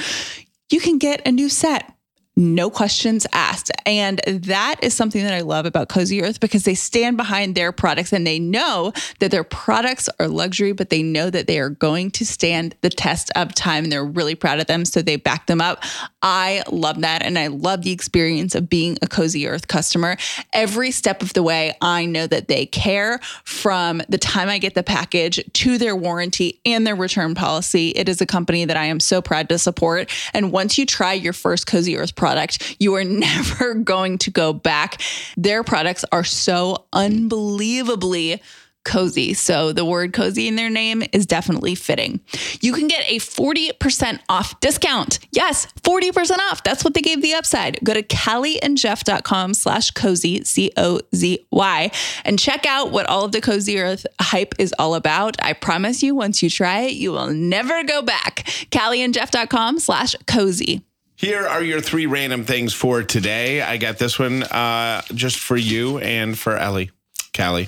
you 0.69 0.80
can 0.80 0.98
get 0.98 1.26
a 1.28 1.32
new 1.32 1.50
set 1.50 1.94
no 2.36 2.69
questions 2.69 3.26
asked. 3.32 3.71
And 3.86 4.19
that 4.28 4.76
is 4.82 4.93
something 4.93 5.24
that 5.24 5.34
I 5.34 5.41
love 5.41 5.65
about 5.65 5.88
Cozy 5.88 6.21
Earth 6.21 6.39
because 6.39 6.63
they 6.63 6.76
stand 6.76 7.15
behind 7.15 7.56
their 7.56 7.71
products 7.71 8.12
and 8.12 8.28
they 8.28 8.39
know 8.39 8.91
that 9.19 9.32
their 9.32 9.43
products 9.43 10.10
are 10.19 10.28
luxury, 10.28 10.74
but 10.74 10.89
they 10.89 11.02
know 11.02 11.30
that 11.30 11.48
they 11.48 11.60
are 11.60 11.69
going 11.69 12.12
to 12.12 12.26
stand 12.26 12.76
the 12.82 12.89
test 12.89 13.32
of 13.36 13.56
time 13.56 13.86
and 13.86 13.91
they're 13.91 14.06
really 14.06 14.36
proud 14.36 14.60
of 14.60 14.67
them. 14.67 14.84
So 14.84 15.02
they 15.02 15.15
back 15.15 15.48
them 15.48 15.62
up. 15.62 15.84
I 16.21 16.63
love 16.69 17.02
that. 17.02 17.24
And 17.24 17.39
I 17.39 17.48
love 17.48 17.84
the 17.84 17.91
experience 17.91 18.54
of 18.54 18.69
being 18.69 18.98
a 19.02 19.08
Cozy 19.08 19.48
Earth 19.48 19.67
customer. 19.67 20.17
Every 20.52 20.91
step 20.91 21.21
of 21.21 21.34
the 21.34 21.43
way, 21.43 21.78
I 21.82 22.06
know 22.06 22.28
that 22.28 22.50
they 22.50 22.65
care 22.65 23.19
from 23.45 24.02
the 24.10 24.17
time 24.17 24.50
I 24.50 24.58
get 24.58 24.74
the 24.74 24.84
package 24.84 25.39
to 25.54 25.78
their 25.78 25.95
warranty 25.95 26.60
and 26.65 26.86
their 26.86 26.95
return 26.95 27.34
policy. 27.34 27.89
It 27.89 28.10
is 28.10 28.19
a 28.19 28.26
company 28.26 28.65
that 28.65 28.76
I 28.76 28.86
am 28.86 29.00
so 29.00 29.21
proud 29.21 29.48
to 29.50 29.58
support. 29.58 30.12
And 30.34 30.52
once 30.52 30.78
you 30.78 30.86
try 30.86 31.13
your 31.13 31.34
first 31.34 31.67
Cozy 31.67 31.95
Earth 31.95 32.15
product, 32.15 32.24
product, 32.25 32.75
you 32.79 32.95
are 32.95 33.03
never 33.29 33.75
going 33.75 34.17
to 34.17 34.31
go 34.31 34.51
back. 34.51 34.99
Their 35.38 35.63
products 35.63 36.03
are 36.11 36.23
so 36.23 36.88
unbelievably 36.91 38.41
cozy. 38.83 39.35
So 39.35 39.73
the 39.73 39.85
word 39.85 40.11
cozy 40.13 40.47
in 40.47 40.55
their 40.55 40.69
name 40.71 41.03
is 41.11 41.27
definitely 41.27 41.75
fitting. 41.75 42.19
You 42.61 42.73
can 42.73 42.88
get 42.88 43.03
a 43.07 43.17
40% 43.17 44.19
off 44.27 44.59
discount. 44.59 45.19
Yes, 45.31 45.67
40% 45.83 46.38
off. 46.49 46.63
That's 46.63 46.83
what 46.83 46.95
they 46.95 47.01
gave 47.01 47.21
the 47.21 47.33
upside. 47.33 47.79
Go 47.83 47.93
to 47.93 48.01
callieandjeff.com 48.01 49.53
slash 49.53 49.91
cozy, 49.91 50.43
C-O-Z-Y, 50.43 51.91
and 52.23 52.39
check 52.39 52.65
out 52.65 52.91
what 52.91 53.05
all 53.07 53.25
of 53.25 53.33
the 53.33 53.41
Cozy 53.41 53.79
Earth 53.79 54.05
hype 54.19 54.55
is 54.57 54.73
all 54.79 54.95
about. 54.95 55.35
I 55.43 55.53
promise 55.53 56.01
you, 56.01 56.15
once 56.15 56.41
you 56.41 56.49
try 56.49 56.81
it, 56.81 56.93
you 56.93 57.11
will 57.11 57.31
never 57.31 57.83
go 57.83 58.01
back. 58.01 58.45
callieandjeff.com 58.71 59.79
slash 59.79 60.15
cozy. 60.27 60.83
Here 61.25 61.47
are 61.47 61.63
your 61.63 61.81
three 61.81 62.05
random 62.05 62.45
things 62.45 62.71
for 62.75 63.01
today. 63.01 63.59
I 63.59 63.77
got 63.77 63.97
this 63.97 64.19
one 64.19 64.43
uh, 64.43 65.01
just 65.11 65.39
for 65.39 65.57
you 65.57 65.97
and 65.97 66.38
for 66.38 66.55
Ellie, 66.55 66.91
Callie. 67.35 67.67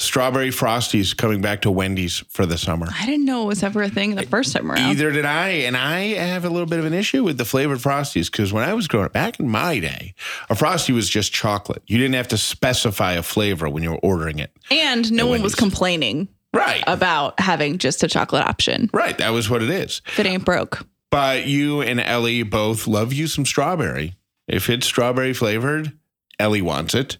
Strawberry 0.00 0.48
Frosties 0.50 1.16
coming 1.16 1.42
back 1.42 1.62
to 1.62 1.70
Wendy's 1.70 2.24
for 2.28 2.46
the 2.46 2.58
summer. 2.58 2.88
I 2.92 3.06
didn't 3.06 3.24
know 3.24 3.44
it 3.44 3.46
was 3.46 3.62
ever 3.62 3.82
a 3.84 3.88
thing 3.88 4.16
the 4.16 4.26
first 4.26 4.52
time 4.52 4.68
around. 4.68 4.80
Either 4.80 5.12
did 5.12 5.24
I, 5.24 5.48
and 5.48 5.76
I 5.76 6.14
have 6.14 6.44
a 6.44 6.48
little 6.50 6.66
bit 6.66 6.80
of 6.80 6.86
an 6.86 6.92
issue 6.92 7.22
with 7.22 7.38
the 7.38 7.44
flavored 7.44 7.78
frosties 7.78 8.28
because 8.28 8.52
when 8.52 8.68
I 8.68 8.74
was 8.74 8.88
growing 8.88 9.06
up, 9.06 9.12
back 9.12 9.38
in 9.38 9.48
my 9.48 9.78
day, 9.78 10.14
a 10.48 10.56
frosty 10.56 10.92
was 10.92 11.08
just 11.08 11.32
chocolate. 11.32 11.84
You 11.86 11.98
didn't 11.98 12.16
have 12.16 12.26
to 12.28 12.36
specify 12.36 13.12
a 13.12 13.22
flavor 13.22 13.68
when 13.70 13.84
you 13.84 13.92
were 13.92 13.98
ordering 13.98 14.40
it. 14.40 14.50
And 14.72 15.12
no 15.12 15.28
one 15.28 15.40
was 15.42 15.54
complaining 15.54 16.26
Right, 16.52 16.82
about 16.88 17.38
having 17.38 17.78
just 17.78 18.02
a 18.02 18.08
chocolate 18.08 18.44
option. 18.44 18.90
right. 18.92 19.16
That 19.18 19.30
was 19.30 19.48
what 19.48 19.62
it 19.62 19.70
is. 19.70 20.02
If 20.08 20.18
it 20.18 20.26
ain't 20.26 20.44
broke. 20.44 20.84
But 21.10 21.46
you 21.46 21.80
and 21.80 22.00
Ellie 22.00 22.42
both 22.42 22.86
love 22.86 23.12
you 23.12 23.26
some 23.26 23.44
strawberry. 23.44 24.14
If 24.46 24.70
it's 24.70 24.86
strawberry 24.86 25.32
flavored, 25.32 25.92
Ellie 26.38 26.62
wants 26.62 26.94
it. 26.94 27.18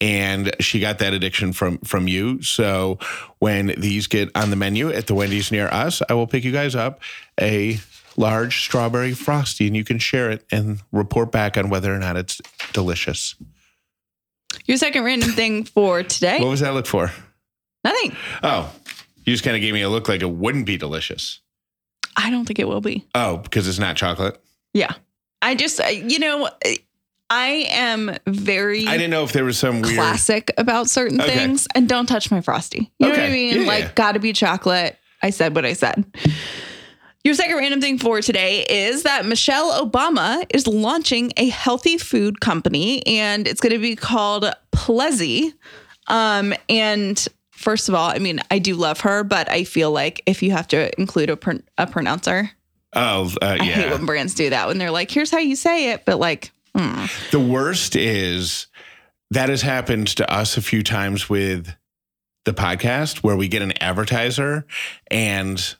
And 0.00 0.54
she 0.60 0.78
got 0.78 0.98
that 1.00 1.12
addiction 1.12 1.52
from 1.52 1.78
from 1.78 2.06
you. 2.06 2.40
So 2.42 2.98
when 3.40 3.74
these 3.78 4.06
get 4.06 4.30
on 4.36 4.50
the 4.50 4.56
menu 4.56 4.90
at 4.90 5.08
the 5.08 5.14
Wendy's 5.14 5.50
near 5.50 5.66
us, 5.68 6.02
I 6.08 6.14
will 6.14 6.26
pick 6.28 6.44
you 6.44 6.52
guys 6.52 6.76
up 6.76 7.00
a 7.40 7.78
large 8.16 8.62
strawberry 8.62 9.12
frosty 9.12 9.66
and 9.66 9.76
you 9.76 9.84
can 9.84 9.98
share 9.98 10.30
it 10.30 10.44
and 10.50 10.80
report 10.92 11.32
back 11.32 11.56
on 11.56 11.68
whether 11.68 11.94
or 11.94 11.98
not 11.98 12.16
it's 12.16 12.40
delicious. 12.72 13.34
Your 14.66 14.76
second 14.76 15.04
random 15.04 15.30
thing 15.30 15.64
for 15.64 16.02
today? 16.02 16.38
What 16.40 16.48
was 16.48 16.60
that 16.60 16.74
look 16.74 16.86
for? 16.86 17.10
Nothing. 17.84 18.16
Oh, 18.42 18.72
you 19.24 19.32
just 19.32 19.44
kind 19.44 19.56
of 19.56 19.62
gave 19.62 19.74
me 19.74 19.82
a 19.82 19.88
look 19.88 20.08
like 20.08 20.22
it 20.22 20.30
wouldn't 20.30 20.66
be 20.66 20.76
delicious. 20.76 21.40
I 22.18 22.30
don't 22.30 22.44
think 22.44 22.58
it 22.58 22.68
will 22.68 22.80
be. 22.82 23.06
Oh, 23.14 23.38
because 23.38 23.66
it's 23.68 23.78
not 23.78 23.96
chocolate. 23.96 24.38
Yeah. 24.74 24.92
I 25.40 25.54
just, 25.54 25.80
you 25.92 26.18
know, 26.18 26.50
I 27.30 27.66
am 27.70 28.16
very 28.26 28.86
I 28.86 28.92
didn't 28.96 29.10
know 29.10 29.22
if 29.22 29.32
there 29.32 29.44
was 29.44 29.58
some 29.58 29.82
weird. 29.82 29.94
classic 29.94 30.50
about 30.58 30.90
certain 30.90 31.20
Okay. 31.20 31.34
things 31.36 31.66
and 31.74 31.88
don't 31.88 32.06
touch 32.06 32.30
my 32.30 32.40
frosty. 32.40 32.90
You 32.98 33.06
know 33.06 33.10
what 33.10 33.20
I 33.20 33.30
mean? 33.30 33.60
Yeah, 33.62 33.66
like, 33.66 33.84
yeah. 33.84 33.90
gotta 33.94 34.18
be 34.18 34.32
chocolate. 34.32 34.98
I 35.22 35.30
said 35.30 35.54
what 35.54 35.64
I 35.64 35.72
said. 35.74 36.04
Your 37.24 37.34
second 37.34 37.56
random 37.56 37.80
thing 37.80 37.98
for 37.98 38.20
today 38.20 38.64
is 38.68 39.02
that 39.02 39.26
Michelle 39.26 39.84
Obama 39.84 40.44
is 40.54 40.66
launching 40.66 41.32
a 41.36 41.48
healthy 41.48 41.98
food 41.98 42.40
company 42.40 43.06
and 43.06 43.46
it's 43.46 43.60
going 43.60 43.72
to 43.72 43.78
be 43.80 43.96
called 43.96 44.44
Plezi. 44.72 45.52
Um, 46.06 46.54
and 46.68 47.26
first 47.58 47.88
of 47.88 47.94
all, 47.94 48.10
I 48.10 48.18
mean, 48.18 48.40
I 48.50 48.58
do 48.58 48.74
love 48.74 49.00
her, 49.00 49.24
but 49.24 49.50
I 49.50 49.64
feel 49.64 49.90
like 49.90 50.22
if 50.26 50.42
you 50.42 50.52
have 50.52 50.68
to 50.68 50.98
include 50.98 51.30
a, 51.30 51.36
pron- 51.36 51.64
a 51.76 51.86
pronouncer, 51.86 52.50
Oh, 52.94 53.30
uh, 53.42 53.58
I 53.60 53.64
hate 53.64 53.90
when 53.90 54.06
brands 54.06 54.34
do 54.34 54.50
that 54.50 54.66
when 54.66 54.78
they're 54.78 54.90
like, 54.90 55.10
here's 55.10 55.30
how 55.30 55.38
you 55.38 55.56
say 55.56 55.92
it, 55.92 56.04
but 56.06 56.18
like, 56.18 56.52
hmm. 56.74 57.04
The 57.30 57.40
worst 57.40 57.96
is 57.96 58.66
that 59.30 59.50
has 59.50 59.62
happened 59.62 60.08
to 60.08 60.32
us 60.32 60.56
a 60.56 60.62
few 60.62 60.82
times 60.82 61.28
with 61.28 61.74
the 62.44 62.54
podcast 62.54 63.18
where 63.18 63.36
we 63.36 63.46
get 63.48 63.60
an 63.60 63.72
advertiser 63.82 64.66
and 65.10 65.76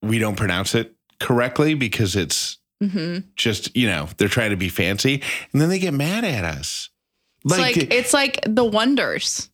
we 0.00 0.18
don't 0.18 0.36
pronounce 0.36 0.74
it 0.74 0.94
correctly 1.20 1.74
because 1.74 2.16
it's 2.16 2.58
mhm. 2.82 3.24
just, 3.36 3.76
you 3.76 3.86
know, 3.86 4.08
they're 4.16 4.28
trying 4.28 4.50
to 4.50 4.56
be 4.56 4.70
fancy 4.70 5.22
and 5.52 5.60
then 5.60 5.68
they 5.68 5.78
get 5.78 5.92
mad 5.92 6.24
at 6.24 6.44
us. 6.44 6.88
it's 7.44 7.58
like, 7.58 7.76
it's 7.76 8.14
like 8.14 8.40
the 8.46 8.64
wonders. 8.64 9.50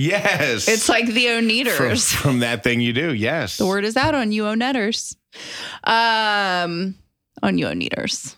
Yes. 0.00 0.68
It's 0.68 0.88
like 0.88 1.06
the 1.06 1.26
from, 1.26 1.44
Oneders. 1.48 2.14
from 2.14 2.38
that 2.40 2.62
thing 2.62 2.80
you 2.80 2.92
do. 2.92 3.12
Yes. 3.14 3.56
The 3.58 3.66
word 3.66 3.84
is 3.84 3.96
out 3.96 4.14
on 4.14 4.32
you 4.32 4.44
Oneders. 4.44 5.16
Um, 5.84 6.94
on 7.42 7.58
you 7.58 7.66
Oneders. 7.66 8.34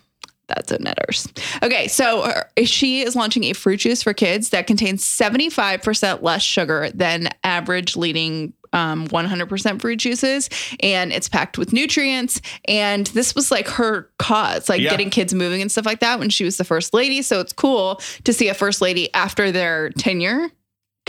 That's 0.47 0.71
Oneders. 0.71 1.27
Okay, 1.63 1.87
so 1.87 2.21
uh, 2.23 2.43
she 2.65 3.01
is 3.01 3.15
launching 3.15 3.45
a 3.45 3.53
fruit 3.53 3.77
juice 3.77 4.03
for 4.03 4.13
kids 4.13 4.49
that 4.49 4.67
contains 4.67 5.03
75% 5.05 6.21
less 6.21 6.41
sugar 6.43 6.89
than 6.93 7.29
average 7.43 7.95
leading 7.95 8.53
um, 8.73 9.07
100% 9.07 9.79
fruit 9.81 9.97
juices. 9.97 10.49
And 10.81 11.13
it's 11.13 11.29
packed 11.29 11.57
with 11.57 11.71
nutrients. 11.73 12.41
And 12.67 13.07
this 13.07 13.35
was 13.35 13.51
like 13.51 13.67
her 13.69 14.09
cause, 14.19 14.67
like 14.67 14.81
Yeah. 14.81 14.89
getting 14.89 15.09
kids 15.11 15.33
moving 15.33 15.61
and 15.61 15.71
stuff 15.71 15.85
like 15.85 16.01
that 16.01 16.19
when 16.19 16.29
she 16.29 16.43
was 16.43 16.57
the 16.57 16.63
first 16.65 16.93
lady. 16.93 17.21
So 17.21 17.39
it's 17.39 17.53
cool 17.53 18.01
to 18.25 18.33
see 18.33 18.49
a 18.49 18.53
first 18.53 18.81
lady 18.81 19.13
after 19.13 19.51
their 19.51 19.91
tenure 19.91 20.49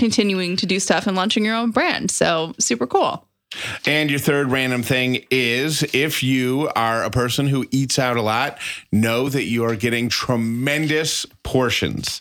continuing 0.05 0.55
to 0.55 0.67
do 0.67 0.79
stuff 0.79 1.07
and 1.07 1.17
launching 1.17 1.47
your 1.47 1.55
own 1.55 1.71
brand. 1.71 2.11
So 2.11 2.55
super 2.59 2.87
cool. 2.87 3.27
And 3.87 4.11
your 4.11 4.19
third 4.19 4.51
random 4.51 4.83
thing 4.83 5.25
is 5.31 5.83
if 5.95 6.23
you 6.23 6.71
are 6.77 7.03
a 7.05 7.11
person 7.11 7.47
who 7.47 7.65
eats 7.71 7.99
out 7.99 8.19
a 8.19 8.23
lot, 8.23 8.59
know 8.93 9.31
that 9.31 9.45
you 9.45 9.65
are 9.65 9.77
getting 9.77 10.11
tremendous 10.11 11.25
portions. 11.43 12.21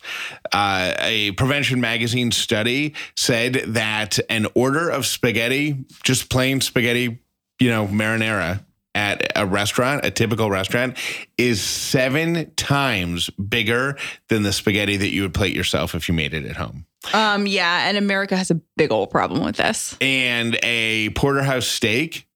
Uh, 0.54 0.94
a 1.00 1.32
Prevention 1.32 1.82
Magazine 1.82 2.32
study 2.32 2.94
said 3.18 3.56
that 3.68 4.18
an 4.30 4.48
order 4.56 4.90
of 4.90 5.06
spaghetti, 5.06 5.84
just 6.04 6.30
plain 6.30 6.62
spaghetti, 6.62 7.20
you 7.60 7.70
know, 7.70 7.88
marinara 7.88 8.64
at 8.96 9.30
a 9.36 9.46
restaurant, 9.46 10.06
a 10.06 10.12
typical 10.12 10.50
restaurant, 10.50 10.98
is 11.38 11.62
seven 11.62 12.50
times 12.56 13.30
bigger 13.32 13.98
than 14.30 14.44
the 14.44 14.54
spaghetti 14.54 14.96
that 14.96 15.12
you 15.12 15.24
would 15.24 15.34
plate 15.34 15.54
yourself 15.54 15.96
if 15.96 16.08
you 16.08 16.14
made 16.14 16.34
it 16.34 16.46
at 16.46 16.56
home. 16.56 16.86
Um, 17.14 17.48
yeah, 17.48 17.88
and 17.88 17.98
America 17.98 18.36
has 18.38 18.52
a 18.52 18.56
big 18.78 18.92
old 18.92 19.10
problem 19.10 19.44
with 19.44 19.58
this. 19.58 19.98
and 20.00 20.58
a 20.64 21.10
porterhouse 21.12 21.68
steak 21.68 22.28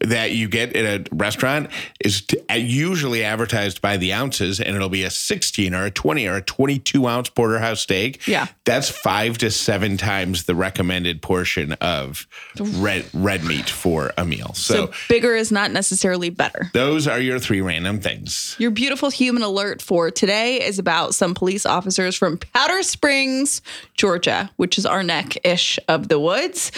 that 0.00 0.32
you 0.32 0.48
get 0.48 0.74
at 0.76 0.84
a 1.12 1.14
restaurant 1.14 1.70
is 2.00 2.22
uh, 2.50 2.54
usually 2.54 3.24
advertised 3.24 3.80
by 3.80 3.96
the 3.96 4.12
ounces 4.12 4.60
and 4.60 4.74
it'll 4.76 4.88
be 4.88 5.04
a 5.04 5.10
16 5.10 5.74
or 5.74 5.84
a 5.86 5.90
20 5.90 6.26
or 6.26 6.36
a 6.36 6.42
22 6.42 7.06
ounce 7.06 7.28
porterhouse 7.28 7.80
steak 7.80 8.26
Yeah. 8.26 8.46
that's 8.64 8.88
five 8.88 9.38
to 9.38 9.50
seven 9.50 9.96
times 9.96 10.44
the 10.44 10.54
recommended 10.54 11.22
portion 11.22 11.72
of 11.74 12.26
red 12.58 13.04
red 13.12 13.44
meat 13.44 13.68
for 13.70 14.12
a 14.16 14.24
meal 14.24 14.52
so, 14.54 14.74
So, 14.86 14.92
bigger 15.08 15.34
is 15.34 15.50
not 15.52 15.70
necessarily 15.70 16.30
better. 16.30 16.70
those 16.72 17.06
are 17.08 17.20
your 17.20 17.38
three 17.38 17.60
random 17.60 18.00
things 18.00 18.56
Your 18.58 18.70
beautiful 18.70 19.10
human 19.10 19.42
alert 19.42 19.82
for 19.82 20.10
today 20.10 20.62
is 20.64 20.78
about 20.78 21.14
some 21.14 21.34
police 21.34 21.66
officers 21.66 22.16
from 22.16 22.38
Powder 22.38 22.82
Springs, 22.82 23.60
Georgia, 23.96 24.50
which 24.56 24.78
is 24.78 24.86
our 24.86 25.02
neck 25.02 25.36
ish 25.44 25.78
of 25.88 26.08
the 26.08 26.18
woods. 26.18 26.72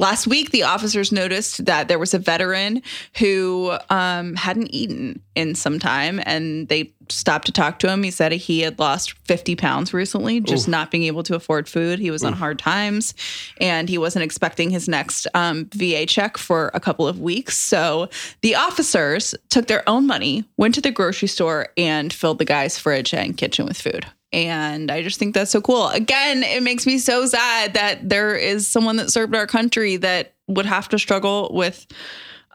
Last 0.00 0.26
week, 0.26 0.50
the 0.50 0.62
officers 0.62 1.12
noticed 1.12 1.66
that 1.66 1.88
there 1.88 1.98
was 1.98 2.14
a 2.14 2.18
veteran 2.18 2.80
who 3.18 3.76
um, 3.90 4.34
hadn't 4.34 4.68
eaten 4.74 5.20
in 5.34 5.54
some 5.54 5.78
time, 5.78 6.22
and 6.24 6.68
they 6.68 6.94
stopped 7.10 7.44
to 7.46 7.52
talk 7.52 7.78
to 7.80 7.90
him. 7.90 8.02
He 8.02 8.10
said 8.10 8.32
he 8.32 8.60
had 8.60 8.78
lost 8.78 9.12
50 9.26 9.56
pounds 9.56 9.92
recently, 9.92 10.40
just 10.40 10.68
not 10.68 10.90
being 10.90 11.02
able 11.02 11.22
to 11.24 11.34
afford 11.34 11.68
food. 11.68 11.98
He 11.98 12.10
was 12.10 12.24
on 12.24 12.32
hard 12.32 12.58
times, 12.58 13.12
and 13.60 13.90
he 13.90 13.98
wasn't 13.98 14.22
expecting 14.22 14.70
his 14.70 14.88
next 14.88 15.26
um, 15.34 15.68
VA 15.74 16.06
check 16.06 16.38
for 16.38 16.70
a 16.72 16.80
couple 16.80 17.06
of 17.06 17.20
weeks. 17.20 17.58
So 17.58 18.08
the 18.40 18.54
officers 18.54 19.34
took 19.50 19.66
their 19.66 19.86
own 19.86 20.06
money, 20.06 20.44
went 20.56 20.74
to 20.76 20.80
the 20.80 20.90
grocery 20.90 21.28
store, 21.28 21.68
and 21.76 22.10
filled 22.10 22.38
the 22.38 22.46
guy's 22.46 22.78
fridge 22.78 23.12
and 23.12 23.36
kitchen 23.36 23.66
with 23.66 23.78
food. 23.78 24.06
And 24.32 24.90
I 24.90 25.02
just 25.02 25.18
think 25.18 25.34
that's 25.34 25.50
so 25.50 25.60
cool. 25.60 25.88
Again, 25.88 26.42
it 26.42 26.62
makes 26.62 26.86
me 26.86 26.98
so 26.98 27.26
sad 27.26 27.74
that 27.74 28.08
there 28.08 28.36
is 28.36 28.68
someone 28.68 28.96
that 28.96 29.10
served 29.10 29.34
our 29.34 29.46
country 29.46 29.96
that 29.96 30.34
would 30.46 30.66
have 30.66 30.88
to 30.90 30.98
struggle 30.98 31.50
with 31.52 31.86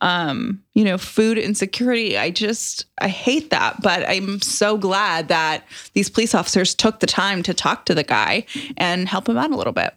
um, 0.02 0.62
you 0.74 0.84
know, 0.84 0.98
food 0.98 1.38
insecurity. 1.38 2.18
I 2.18 2.30
just 2.30 2.86
I 3.00 3.08
hate 3.08 3.50
that, 3.52 3.82
but 3.82 4.08
I'm 4.08 4.42
so 4.42 4.78
glad 4.78 5.30
that 5.30 5.64
these 5.94 6.10
police 6.10 6.36
officers 6.36 6.76
took 6.76 7.00
the 7.00 7.08
time 7.08 7.44
to 7.44 7.54
talk 7.54 7.86
to 7.86 7.96
the 7.96 8.04
guy 8.04 8.46
and 8.78 9.08
help 9.08 9.30
him 9.30 9.38
out 9.38 9.52
a 9.52 9.56
little 9.56 9.74
bit. 9.74 9.96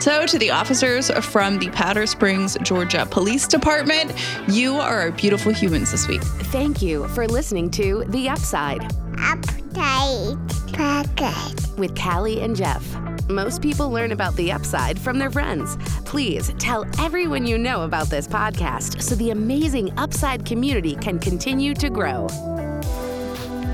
So, 0.00 0.26
to 0.26 0.38
the 0.38 0.50
officers 0.50 1.10
from 1.26 1.58
the 1.58 1.68
Powder 1.70 2.06
Springs, 2.06 2.56
Georgia 2.62 3.06
Police 3.06 3.46
Department, 3.46 4.12
you 4.48 4.74
are 4.76 5.12
beautiful 5.12 5.52
humans 5.52 5.92
this 5.92 6.08
week. 6.08 6.22
Thank 6.22 6.82
you 6.82 7.06
for 7.08 7.28
listening 7.28 7.70
to 7.72 8.04
The 8.08 8.28
Upside 8.28 8.80
Update 9.16 10.72
Pocket. 10.72 11.78
with 11.78 11.96
Callie 11.96 12.40
and 12.40 12.56
Jeff. 12.56 12.84
Most 13.28 13.62
people 13.62 13.90
learn 13.90 14.10
about 14.10 14.34
the 14.34 14.50
upside 14.50 14.98
from 14.98 15.18
their 15.18 15.30
friends. 15.30 15.76
Please 16.04 16.52
tell 16.58 16.84
everyone 16.98 17.46
you 17.46 17.56
know 17.56 17.82
about 17.82 18.08
this 18.08 18.26
podcast 18.26 19.00
so 19.00 19.14
the 19.14 19.30
amazing 19.30 19.96
upside 19.98 20.44
community 20.44 20.96
can 20.96 21.18
continue 21.20 21.74
to 21.74 21.90
grow. 21.90 22.26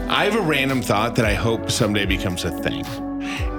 I 0.08 0.24
have 0.24 0.36
a 0.36 0.42
random 0.42 0.82
thought 0.82 1.16
that 1.16 1.24
I 1.24 1.34
hope 1.34 1.70
someday 1.70 2.04
becomes 2.04 2.44
a 2.44 2.50
thing. 2.50 2.84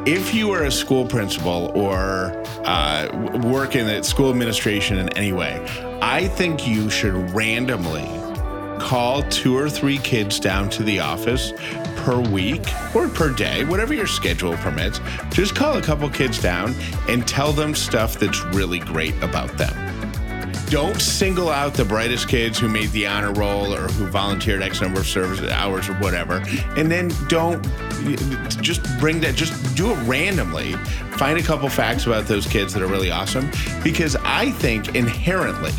If 0.07 0.33
you 0.33 0.51
are 0.51 0.63
a 0.63 0.71
school 0.71 1.05
principal 1.05 1.69
or 1.75 2.31
uh, 2.63 3.09
work 3.43 3.75
in 3.75 3.87
the 3.87 4.01
school 4.03 4.29
administration 4.29 4.99
in 4.99 5.09
any 5.17 5.33
way, 5.33 5.61
I 6.01 6.29
think 6.29 6.65
you 6.65 6.89
should 6.89 7.13
randomly 7.31 8.07
call 8.79 9.23
two 9.23 9.57
or 9.57 9.69
three 9.69 9.97
kids 9.97 10.39
down 10.39 10.69
to 10.69 10.83
the 10.83 11.01
office 11.01 11.51
per 11.97 12.21
week 12.21 12.63
or 12.95 13.09
per 13.09 13.33
day, 13.33 13.65
whatever 13.65 13.93
your 13.93 14.07
schedule 14.07 14.55
permits. 14.55 15.01
Just 15.31 15.55
call 15.55 15.77
a 15.77 15.81
couple 15.81 16.09
kids 16.09 16.41
down 16.41 16.73
and 17.09 17.27
tell 17.27 17.51
them 17.51 17.75
stuff 17.75 18.17
that's 18.17 18.41
really 18.45 18.79
great 18.79 19.21
about 19.21 19.57
them. 19.57 19.86
Don't 20.69 21.01
single 21.01 21.49
out 21.49 21.73
the 21.73 21.85
brightest 21.85 22.27
kids 22.27 22.59
who 22.59 22.67
made 22.67 22.89
the 22.91 23.07
honor 23.07 23.31
roll 23.31 23.73
or 23.73 23.87
who 23.87 24.05
volunteered 24.07 24.61
X 24.61 24.81
number 24.81 24.99
of 24.99 25.07
service 25.07 25.41
hours 25.51 25.87
or 25.87 25.93
whatever. 25.95 26.43
And 26.75 26.91
then 26.91 27.11
don't 27.27 27.63
just 28.61 28.81
bring 28.99 29.21
that, 29.21 29.35
just 29.35 29.75
do 29.75 29.91
it 29.91 29.95
randomly. 30.03 30.73
Find 31.17 31.39
a 31.39 31.43
couple 31.43 31.69
facts 31.69 32.05
about 32.05 32.25
those 32.25 32.45
kids 32.45 32.73
that 32.73 32.83
are 32.83 32.87
really 32.87 33.11
awesome 33.11 33.49
because 33.83 34.15
I 34.17 34.51
think 34.51 34.95
inherently, 34.95 35.71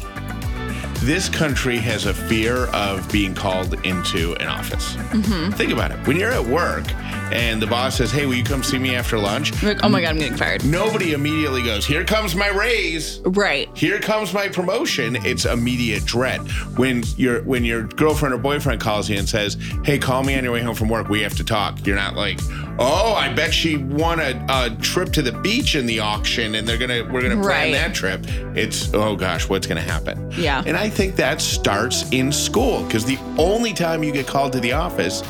this 1.01 1.29
country 1.29 1.79
has 1.79 2.07
a 2.07 2.15
fear 2.15 2.67
of 2.67 3.11
being 3.11 3.35
called 3.35 3.75
into 3.87 4.35
an 4.37 4.49
office. 4.49 4.97
Mm-hmm. 4.97 5.53
Think 5.53 5.73
about 5.73 5.91
it. 5.91 6.07
When 6.07 6.17
you're 6.17 6.33
at 6.33 6.45
work 6.45 6.85
and 7.33 7.63
the 7.63 7.67
boss 7.67 7.97
says, 7.97 8.11
Hey, 8.11 8.27
will 8.27 8.35
you 8.35 8.45
come 8.45 8.63
see 8.63 8.79
me 8.79 8.95
after 8.95 9.19
lunch? 9.19 9.61
You're 9.63 9.75
like, 9.75 9.85
oh 9.85 9.89
my 9.89 10.01
God, 10.01 10.11
I'm 10.11 10.19
getting 10.19 10.37
fired. 10.37 10.65
Nobody 10.65 11.13
immediately 11.13 11.63
goes, 11.63 11.87
Here 11.87 12.05
comes 12.05 12.35
my 12.35 12.49
raise. 12.49 13.21
Right. 13.25 13.69
Here 13.77 14.01
comes 14.01 14.33
my 14.33 14.49
promotion. 14.49 15.17
It's 15.25 15.45
immediate 15.45 16.05
dread. 16.05 16.41
When 16.77 17.05
your 17.17 17.43
when 17.43 17.65
your 17.65 17.85
girlfriend 17.85 18.35
or 18.35 18.39
boyfriend 18.39 18.81
calls 18.81 19.09
you 19.09 19.19
and 19.19 19.29
says, 19.29 19.57
Hey, 19.85 19.99
call 19.99 20.25
me 20.25 20.37
on 20.37 20.45
your 20.45 20.53
way 20.53 20.63
home 20.63 20.75
from 20.75 20.89
work. 20.89 21.09
We 21.09 21.21
have 21.23 21.37
to 21.37 21.45
talk. 21.45 21.87
You're 21.87 21.97
not 21.97 22.15
like, 22.15 22.41
Oh, 22.81 23.15
I 23.15 23.33
bet 23.33 23.53
she 23.53 23.77
won 23.77 24.21
a, 24.21 24.47
a 24.49 24.71
trip 24.81 25.13
to 25.15 25.23
the 25.23 25.33
beach 25.33 25.75
in 25.75 25.85
the 25.87 25.99
auction 26.01 26.55
and 26.55 26.67
they're 26.67 26.79
gonna 26.79 27.03
we're 27.13 27.23
gonna 27.23 27.35
plan 27.43 27.45
Right. 27.45 27.73
that 27.73 27.93
trip. 27.95 28.25
It's 28.57 28.93
oh 28.95 29.17
gosh, 29.17 29.49
what's 29.49 29.67
gonna 29.67 29.81
happen? 29.81 30.31
Yeah. 30.37 30.63
And 30.65 30.77
I 30.77 30.89
think 30.89 31.17
that 31.17 31.41
starts 31.41 32.09
in 32.13 32.31
school 32.31 32.85
because 32.85 33.05
the 33.05 33.19
only 33.37 33.73
time 33.73 34.05
you 34.05 34.13
get 34.13 34.27
called 34.29 34.53
to 34.53 34.61
the 34.61 34.73
office 34.73 35.23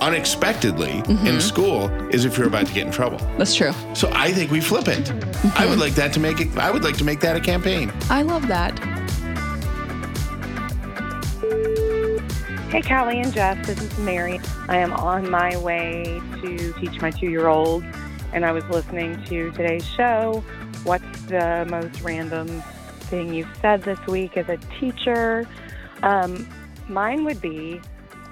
unexpectedly 0.00 0.88
Mm-hmm. 1.08 1.26
in 1.26 1.40
school 1.40 1.88
is 2.10 2.24
if 2.24 2.36
you're 2.38 2.46
about 2.48 2.66
to 2.66 2.72
get 2.74 2.86
in 2.86 2.92
trouble. 2.92 3.18
That's 3.38 3.54
true. 3.54 3.72
So 3.94 4.10
I 4.12 4.32
think 4.32 4.50
we 4.50 4.60
flip 4.60 4.88
it. 4.88 5.10
I 5.10 5.12
Mm-hmm. 5.14 5.70
would 5.70 5.78
like 5.78 5.94
that 5.94 6.12
to 6.14 6.20
make 6.20 6.40
it 6.40 6.56
I 6.58 6.70
would 6.70 6.82
like 6.84 6.96
to 6.98 7.04
make 7.04 7.20
that 7.20 7.36
a 7.36 7.40
campaign. 7.40 7.92
I 8.10 8.22
love 8.22 8.48
that. 8.48 8.74
Hey, 12.70 12.82
Callie 12.82 13.18
and 13.18 13.32
Jeff, 13.32 13.66
this 13.66 13.80
is 13.80 13.98
Mary. 13.98 14.38
I 14.68 14.76
am 14.76 14.92
on 14.92 15.30
my 15.30 15.56
way 15.56 16.20
to 16.42 16.72
teach 16.74 17.00
my 17.00 17.10
two 17.10 17.30
year 17.30 17.46
old, 17.46 17.82
and 18.34 18.44
I 18.44 18.52
was 18.52 18.62
listening 18.64 19.24
to 19.24 19.50
today's 19.52 19.86
show. 19.86 20.44
What's 20.84 21.22
the 21.22 21.66
most 21.70 22.02
random 22.02 22.46
thing 23.08 23.32
you've 23.32 23.48
said 23.62 23.84
this 23.84 23.98
week 24.06 24.36
as 24.36 24.50
a 24.50 24.58
teacher? 24.78 25.48
Um, 26.02 26.46
mine 26.90 27.24
would 27.24 27.40
be 27.40 27.80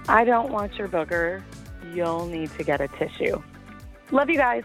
I 0.06 0.24
don't 0.24 0.50
want 0.50 0.74
your 0.74 0.88
booger. 0.88 1.42
You'll 1.94 2.26
need 2.26 2.50
to 2.58 2.62
get 2.62 2.82
a 2.82 2.88
tissue. 2.88 3.42
Love 4.10 4.28
you 4.28 4.36
guys. 4.36 4.64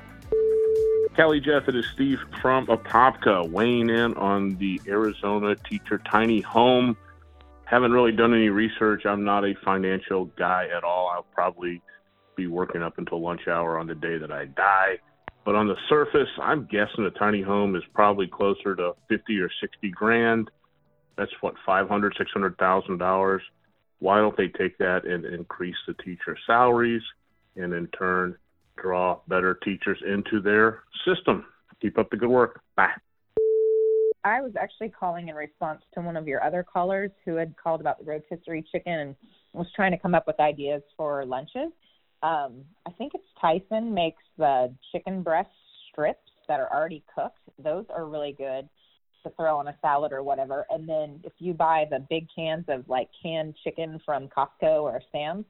Callie 1.15 1.39
Jeff, 1.39 1.69
it 1.69 1.77
is 1.77 1.85
Steve 1.93 2.19
from 2.41 2.67
Apopka 2.67 3.49
weighing 3.49 3.89
in 3.89 4.15
on 4.15 4.57
the 4.57 4.81
Arizona 4.85 5.55
teacher 5.55 5.97
tiny 5.99 6.41
home. 6.41 6.97
Haven't 7.71 7.93
really 7.93 8.11
done 8.11 8.33
any 8.33 8.49
research. 8.49 9.03
I'm 9.05 9.23
not 9.23 9.45
a 9.45 9.53
financial 9.63 10.25
guy 10.37 10.67
at 10.75 10.83
all. 10.83 11.07
I'll 11.07 11.25
probably 11.33 11.81
be 12.35 12.47
working 12.47 12.83
up 12.83 12.97
until 12.97 13.21
lunch 13.21 13.47
hour 13.47 13.79
on 13.79 13.87
the 13.87 13.95
day 13.95 14.17
that 14.17 14.29
I 14.29 14.45
die. 14.45 14.99
But 15.45 15.55
on 15.55 15.69
the 15.69 15.77
surface, 15.87 16.27
I'm 16.41 16.67
guessing 16.69 17.05
a 17.05 17.17
tiny 17.17 17.41
home 17.41 17.77
is 17.77 17.83
probably 17.93 18.27
closer 18.27 18.75
to 18.75 18.91
50 19.07 19.39
or 19.39 19.49
60 19.61 19.89
grand. 19.91 20.51
That's 21.17 21.31
what, 21.39 21.53
500, 21.65 22.13
600,000 22.17 22.97
dollars. 22.97 23.41
Why 23.99 24.17
don't 24.17 24.35
they 24.35 24.49
take 24.49 24.77
that 24.79 25.05
and 25.05 25.23
increase 25.23 25.75
the 25.87 25.93
teacher 25.93 26.37
salaries 26.45 27.03
and 27.55 27.73
in 27.73 27.87
turn 27.97 28.35
draw 28.81 29.19
better 29.29 29.57
teachers 29.63 29.99
into 30.05 30.41
their 30.41 30.83
system. 31.05 31.45
Keep 31.81 31.97
up 31.97 32.09
the 32.09 32.17
good 32.17 32.29
work. 32.29 32.59
Bye. 32.75 32.89
I 34.23 34.41
was 34.41 34.53
actually 34.59 34.89
calling 34.89 35.29
in 35.29 35.35
response 35.35 35.81
to 35.93 36.01
one 36.01 36.15
of 36.15 36.27
your 36.27 36.43
other 36.43 36.63
callers 36.63 37.11
who 37.25 37.35
had 37.35 37.55
called 37.61 37.81
about 37.81 37.99
the 37.99 38.05
rotisserie 38.05 38.65
chicken 38.71 38.93
and 38.93 39.15
was 39.53 39.67
trying 39.75 39.91
to 39.91 39.97
come 39.97 40.13
up 40.13 40.27
with 40.27 40.39
ideas 40.39 40.81
for 40.95 41.25
lunches. 41.25 41.71
Um, 42.23 42.63
I 42.85 42.91
think 42.97 43.13
it's 43.15 43.23
Tyson 43.39 43.93
makes 43.93 44.21
the 44.37 44.73
chicken 44.91 45.23
breast 45.23 45.49
strips 45.91 46.29
that 46.47 46.59
are 46.59 46.71
already 46.71 47.03
cooked. 47.13 47.39
Those 47.63 47.85
are 47.89 48.05
really 48.05 48.33
good 48.37 48.69
to 49.23 49.31
throw 49.35 49.57
on 49.57 49.67
a 49.67 49.75
salad 49.81 50.11
or 50.11 50.23
whatever. 50.23 50.65
And 50.69 50.87
then 50.87 51.19
if 51.23 51.33
you 51.39 51.53
buy 51.53 51.85
the 51.89 52.05
big 52.09 52.27
cans 52.35 52.65
of 52.67 52.87
like 52.87 53.09
canned 53.21 53.55
chicken 53.63 53.99
from 54.05 54.27
Costco 54.27 54.83
or 54.83 55.01
Sam's 55.11 55.45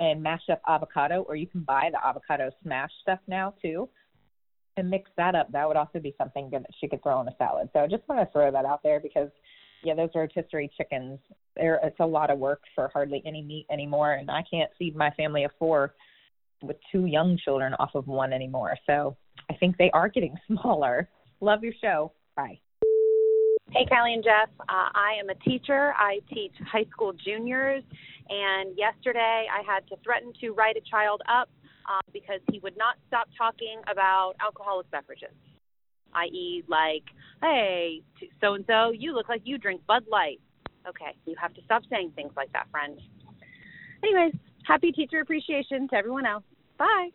and 0.00 0.22
mash 0.22 0.42
up 0.50 0.60
avocado, 0.68 1.22
or 1.22 1.36
you 1.36 1.46
can 1.46 1.62
buy 1.62 1.88
the 1.90 2.06
avocado 2.06 2.50
smash 2.62 2.90
stuff 3.02 3.20
now 3.26 3.54
too 3.62 3.88
and 4.76 4.90
mix 4.90 5.10
that 5.16 5.34
up, 5.34 5.50
that 5.52 5.66
would 5.66 5.76
also 5.76 5.98
be 5.98 6.14
something 6.18 6.50
good 6.50 6.62
that 6.62 6.70
she 6.80 6.88
could 6.88 7.02
throw 7.02 7.20
in 7.20 7.28
a 7.28 7.36
salad. 7.38 7.68
So 7.72 7.80
I 7.80 7.86
just 7.86 8.06
want 8.08 8.20
to 8.20 8.32
throw 8.32 8.50
that 8.50 8.64
out 8.64 8.82
there 8.82 9.00
because, 9.00 9.30
yeah, 9.82 9.94
those 9.94 10.10
rotisserie 10.14 10.70
chickens, 10.76 11.18
they're, 11.54 11.80
it's 11.82 12.00
a 12.00 12.06
lot 12.06 12.30
of 12.30 12.38
work 12.38 12.62
for 12.74 12.90
hardly 12.92 13.22
any 13.26 13.42
meat 13.42 13.66
anymore, 13.70 14.14
and 14.14 14.30
I 14.30 14.42
can't 14.50 14.70
feed 14.78 14.96
my 14.96 15.10
family 15.10 15.44
of 15.44 15.50
four 15.58 15.94
with 16.62 16.76
two 16.90 17.06
young 17.06 17.38
children 17.42 17.74
off 17.74 17.94
of 17.94 18.06
one 18.06 18.32
anymore. 18.32 18.76
So 18.86 19.16
I 19.50 19.54
think 19.54 19.76
they 19.76 19.90
are 19.92 20.08
getting 20.08 20.36
smaller. 20.46 21.08
Love 21.40 21.62
your 21.62 21.74
show. 21.80 22.12
Bye. 22.36 22.58
Hey, 23.70 23.84
Callie 23.86 24.14
and 24.14 24.22
Jeff. 24.22 24.48
Uh, 24.60 24.88
I 24.94 25.14
am 25.20 25.28
a 25.28 25.34
teacher. 25.34 25.92
I 25.98 26.20
teach 26.32 26.52
high 26.70 26.86
school 26.90 27.12
juniors. 27.12 27.82
And 28.28 28.76
yesterday 28.76 29.46
I 29.52 29.62
had 29.66 29.86
to 29.88 29.96
threaten 30.02 30.32
to 30.40 30.50
write 30.50 30.76
a 30.76 30.80
child 30.88 31.22
up 31.28 31.48
uh, 31.88 32.00
because 32.12 32.40
he 32.50 32.58
would 32.60 32.76
not 32.76 32.96
stop 33.06 33.28
talking 33.36 33.80
about 33.90 34.34
alcoholic 34.40 34.90
beverages, 34.90 35.34
i.e., 36.14 36.64
like, 36.68 37.04
hey, 37.42 38.02
so 38.40 38.54
and 38.54 38.64
so, 38.66 38.90
you 38.90 39.14
look 39.14 39.28
like 39.28 39.42
you 39.44 39.58
drink 39.58 39.80
Bud 39.86 40.04
Light. 40.10 40.40
Okay, 40.88 41.16
you 41.26 41.34
have 41.40 41.54
to 41.54 41.60
stop 41.64 41.82
saying 41.90 42.12
things 42.14 42.32
like 42.36 42.52
that, 42.52 42.70
friend. 42.70 43.00
Anyways, 44.02 44.34
happy 44.64 44.92
teacher 44.92 45.20
appreciation 45.20 45.88
to 45.88 45.96
everyone 45.96 46.26
else. 46.26 46.44
Bye. 46.78 47.08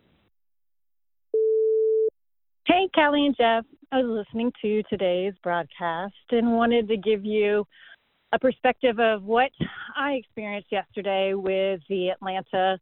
Hey, 2.66 2.88
Callie 2.94 3.26
and 3.26 3.36
Jeff. 3.36 3.64
I 3.90 3.98
was 3.98 4.24
listening 4.26 4.52
to 4.62 4.82
today's 4.88 5.34
broadcast 5.42 6.14
and 6.30 6.52
wanted 6.52 6.88
to 6.88 6.96
give 6.96 7.24
you 7.24 7.66
a 8.32 8.38
perspective 8.38 8.98
of 8.98 9.24
what 9.24 9.50
I 9.96 10.12
experienced 10.12 10.72
yesterday 10.72 11.34
with 11.34 11.80
the 11.88 12.08
Atlanta 12.08 12.78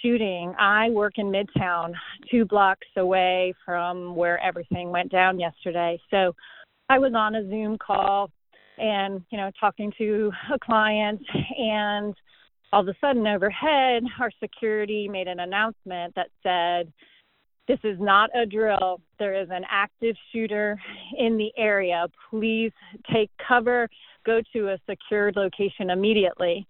shooting. 0.00 0.54
I 0.58 0.90
work 0.90 1.14
in 1.16 1.26
Midtown, 1.26 1.92
two 2.30 2.44
blocks 2.44 2.86
away 2.96 3.54
from 3.64 4.14
where 4.14 4.38
everything 4.42 4.90
went 4.90 5.10
down 5.10 5.40
yesterday. 5.40 5.98
So 6.10 6.34
I 6.88 6.98
was 6.98 7.12
on 7.14 7.34
a 7.34 7.48
Zoom 7.48 7.78
call 7.78 8.30
and, 8.78 9.22
you 9.30 9.38
know, 9.38 9.50
talking 9.58 9.92
to 9.98 10.30
a 10.52 10.58
client 10.58 11.20
and 11.58 12.14
all 12.72 12.80
of 12.80 12.88
a 12.88 12.94
sudden 13.00 13.26
overhead 13.26 14.02
our 14.20 14.30
security 14.42 15.08
made 15.08 15.28
an 15.28 15.40
announcement 15.40 16.14
that 16.16 16.28
said 16.42 16.92
this 17.66 17.78
is 17.84 17.98
not 17.98 18.30
a 18.36 18.44
drill. 18.44 19.00
There 19.18 19.40
is 19.40 19.48
an 19.50 19.62
active 19.70 20.16
shooter 20.32 20.78
in 21.16 21.38
the 21.38 21.50
area. 21.56 22.06
Please 22.28 22.72
take 23.12 23.30
cover, 23.46 23.88
go 24.26 24.40
to 24.52 24.70
a 24.70 24.78
secured 24.88 25.36
location 25.36 25.90
immediately. 25.90 26.66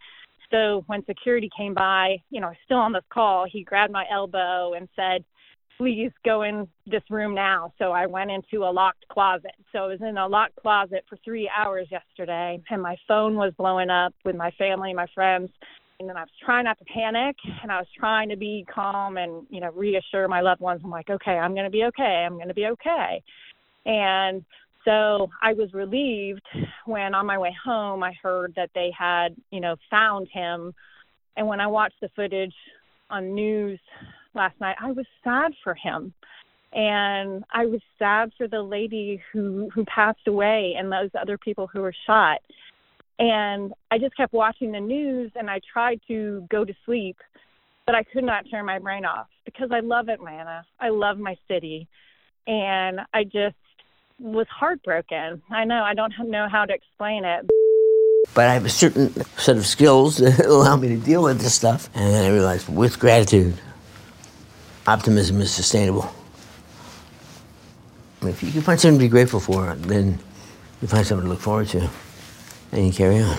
So 0.51 0.85
when 0.87 1.05
security 1.07 1.51
came 1.57 1.75
by, 1.75 2.17
you 2.31 2.41
know, 2.41 2.53
still 2.65 2.79
on 2.79 2.93
this 2.93 3.05
call, 3.13 3.47
he 3.51 3.63
grabbed 3.65 3.93
my 3.93 4.05
elbow 4.11 4.75
and 4.75 4.89
said, 4.97 5.25
Please 5.77 6.13
go 6.25 6.43
in 6.43 6.69
this 6.87 7.03
room 7.11 7.35
now. 7.35 7.73
So 7.79 7.91
I 7.91 8.07
went 8.07 8.31
into 8.31 8.65
a 8.65 8.71
locked 8.71 9.09
closet. 9.09 9.57
So 9.73 9.81
I 9.81 9.87
was 9.89 10.01
in 10.03 10.17
a 10.19 10.29
locked 10.29 10.55
closet 10.55 11.05
for 11.09 11.19
three 11.25 11.51
hours 11.51 11.89
yesterday, 11.91 12.63
and 12.71 12.81
my 12.81 12.97
phone 13.09 13.35
was 13.35 13.53
blowing 13.59 13.91
up 13.91 14.15
with 14.25 14.37
my 14.37 14.53
family, 14.53 14.95
my 14.95 15.09
friends 15.17 15.51
and 16.01 16.09
then 16.09 16.17
I 16.17 16.23
was 16.23 16.31
trying 16.45 16.65
not 16.65 16.79
to 16.79 16.85
panic 16.85 17.37
and 17.63 17.71
I 17.71 17.79
was 17.79 17.87
trying 17.97 18.29
to 18.29 18.37
be 18.37 18.67
calm 18.73 19.17
and 19.17 19.47
you 19.49 19.61
know 19.61 19.71
reassure 19.73 20.27
my 20.29 20.41
loved 20.41 20.61
ones 20.61 20.81
I'm 20.85 20.91
like 20.91 21.11
okay 21.11 21.33
I'm 21.33 21.55
going 21.55 21.65
to 21.65 21.71
be 21.71 21.85
okay 21.85 22.27
I'm 22.27 22.35
going 22.35 22.49
to 22.49 22.55
be 22.55 22.67
okay 22.67 23.23
and 23.87 24.45
so 24.85 25.31
I 25.43 25.53
was 25.53 25.73
relieved 25.73 26.47
when 26.87 27.15
on 27.15 27.27
my 27.27 27.39
way 27.39 27.55
home 27.65 28.03
I 28.03 28.13
heard 28.23 28.53
that 28.57 28.71
they 28.75 28.93
had 28.97 29.37
you 29.51 29.61
know 29.61 29.77
found 29.91 30.29
him 30.33 30.75
and 31.37 31.47
when 31.47 31.61
I 31.61 31.67
watched 31.67 32.01
the 32.01 32.11
footage 32.15 32.55
on 33.11 33.35
news 33.35 33.81
last 34.35 34.59
night 34.61 34.77
I 34.81 34.93
was 34.93 35.07
sad 35.23 35.53
for 35.63 35.75
him 35.75 36.13
and 36.73 37.45
I 37.53 37.67
was 37.67 37.81
sad 37.99 38.33
for 38.37 38.49
the 38.49 38.63
lady 38.63 39.23
who 39.33 39.71
who 39.75 39.85
passed 39.85 40.27
away 40.27 40.75
and 40.79 40.91
those 40.91 41.11
other 41.21 41.39
people 41.39 41.67
who 41.67 41.81
were 41.81 41.95
shot 42.07 42.41
and 43.19 43.73
I 43.91 43.99
just 43.99 44.17
kept 44.17 44.33
watching 44.33 44.73
the 44.73 44.81
news 44.81 45.31
and 45.37 45.49
I 45.49 45.61
tried 45.73 46.01
to 46.09 46.47
go 46.51 46.65
to 46.65 46.75
sleep, 46.85 47.17
but 47.87 47.95
I 47.95 48.03
could 48.03 48.25
not 48.25 48.45
turn 48.51 48.67
my 48.67 48.79
brain 48.79 49.05
off 49.05 49.29
because 49.45 49.71
I 49.73 49.81
love 49.81 50.09
Atlanta. 50.09 50.65
I 50.81 50.89
love 50.89 51.19
my 51.19 51.37
city. 51.49 51.87
And 52.47 53.01
I 53.13 53.25
just 53.25 53.57
was 54.19 54.47
heartbroken. 54.49 55.43
I 55.51 55.65
know, 55.65 55.83
I 55.83 55.95
don't 55.95 56.13
know 56.31 56.49
how 56.49 56.65
to 56.65 56.73
explain 56.73 57.25
it. 57.25 57.49
But 58.33 58.49
I 58.49 58.55
have 58.55 58.65
a 58.65 58.71
certain 58.71 59.13
set 59.37 59.57
of 59.57 59.67
skills 59.67 60.17
that 60.19 60.47
allow 60.47 60.77
me 60.77 60.89
to 60.89 60.97
deal 60.97 61.23
with 61.23 61.41
this 61.41 61.55
stuff. 61.55 61.89
And 61.95 62.15
then 62.15 62.25
I 62.25 62.33
realized 62.33 62.69
with 62.69 62.99
gratitude, 62.99 63.55
optimism 64.87 65.41
is 65.41 65.53
sustainable. 65.53 66.13
If 68.23 68.43
you 68.43 68.51
can 68.51 68.63
find 68.63 68.81
something 68.81 68.99
to 68.99 69.05
be 69.05 69.09
grateful 69.09 69.41
for, 69.41 69.75
then 69.75 70.19
you 70.81 70.89
find 70.89 71.07
something 71.07 71.27
to 71.27 71.31
look 71.31 71.41
forward 71.41 71.69
to. 71.69 71.91
and 72.73 72.87
you 72.87 72.93
carry 72.93 73.21
on. 73.21 73.39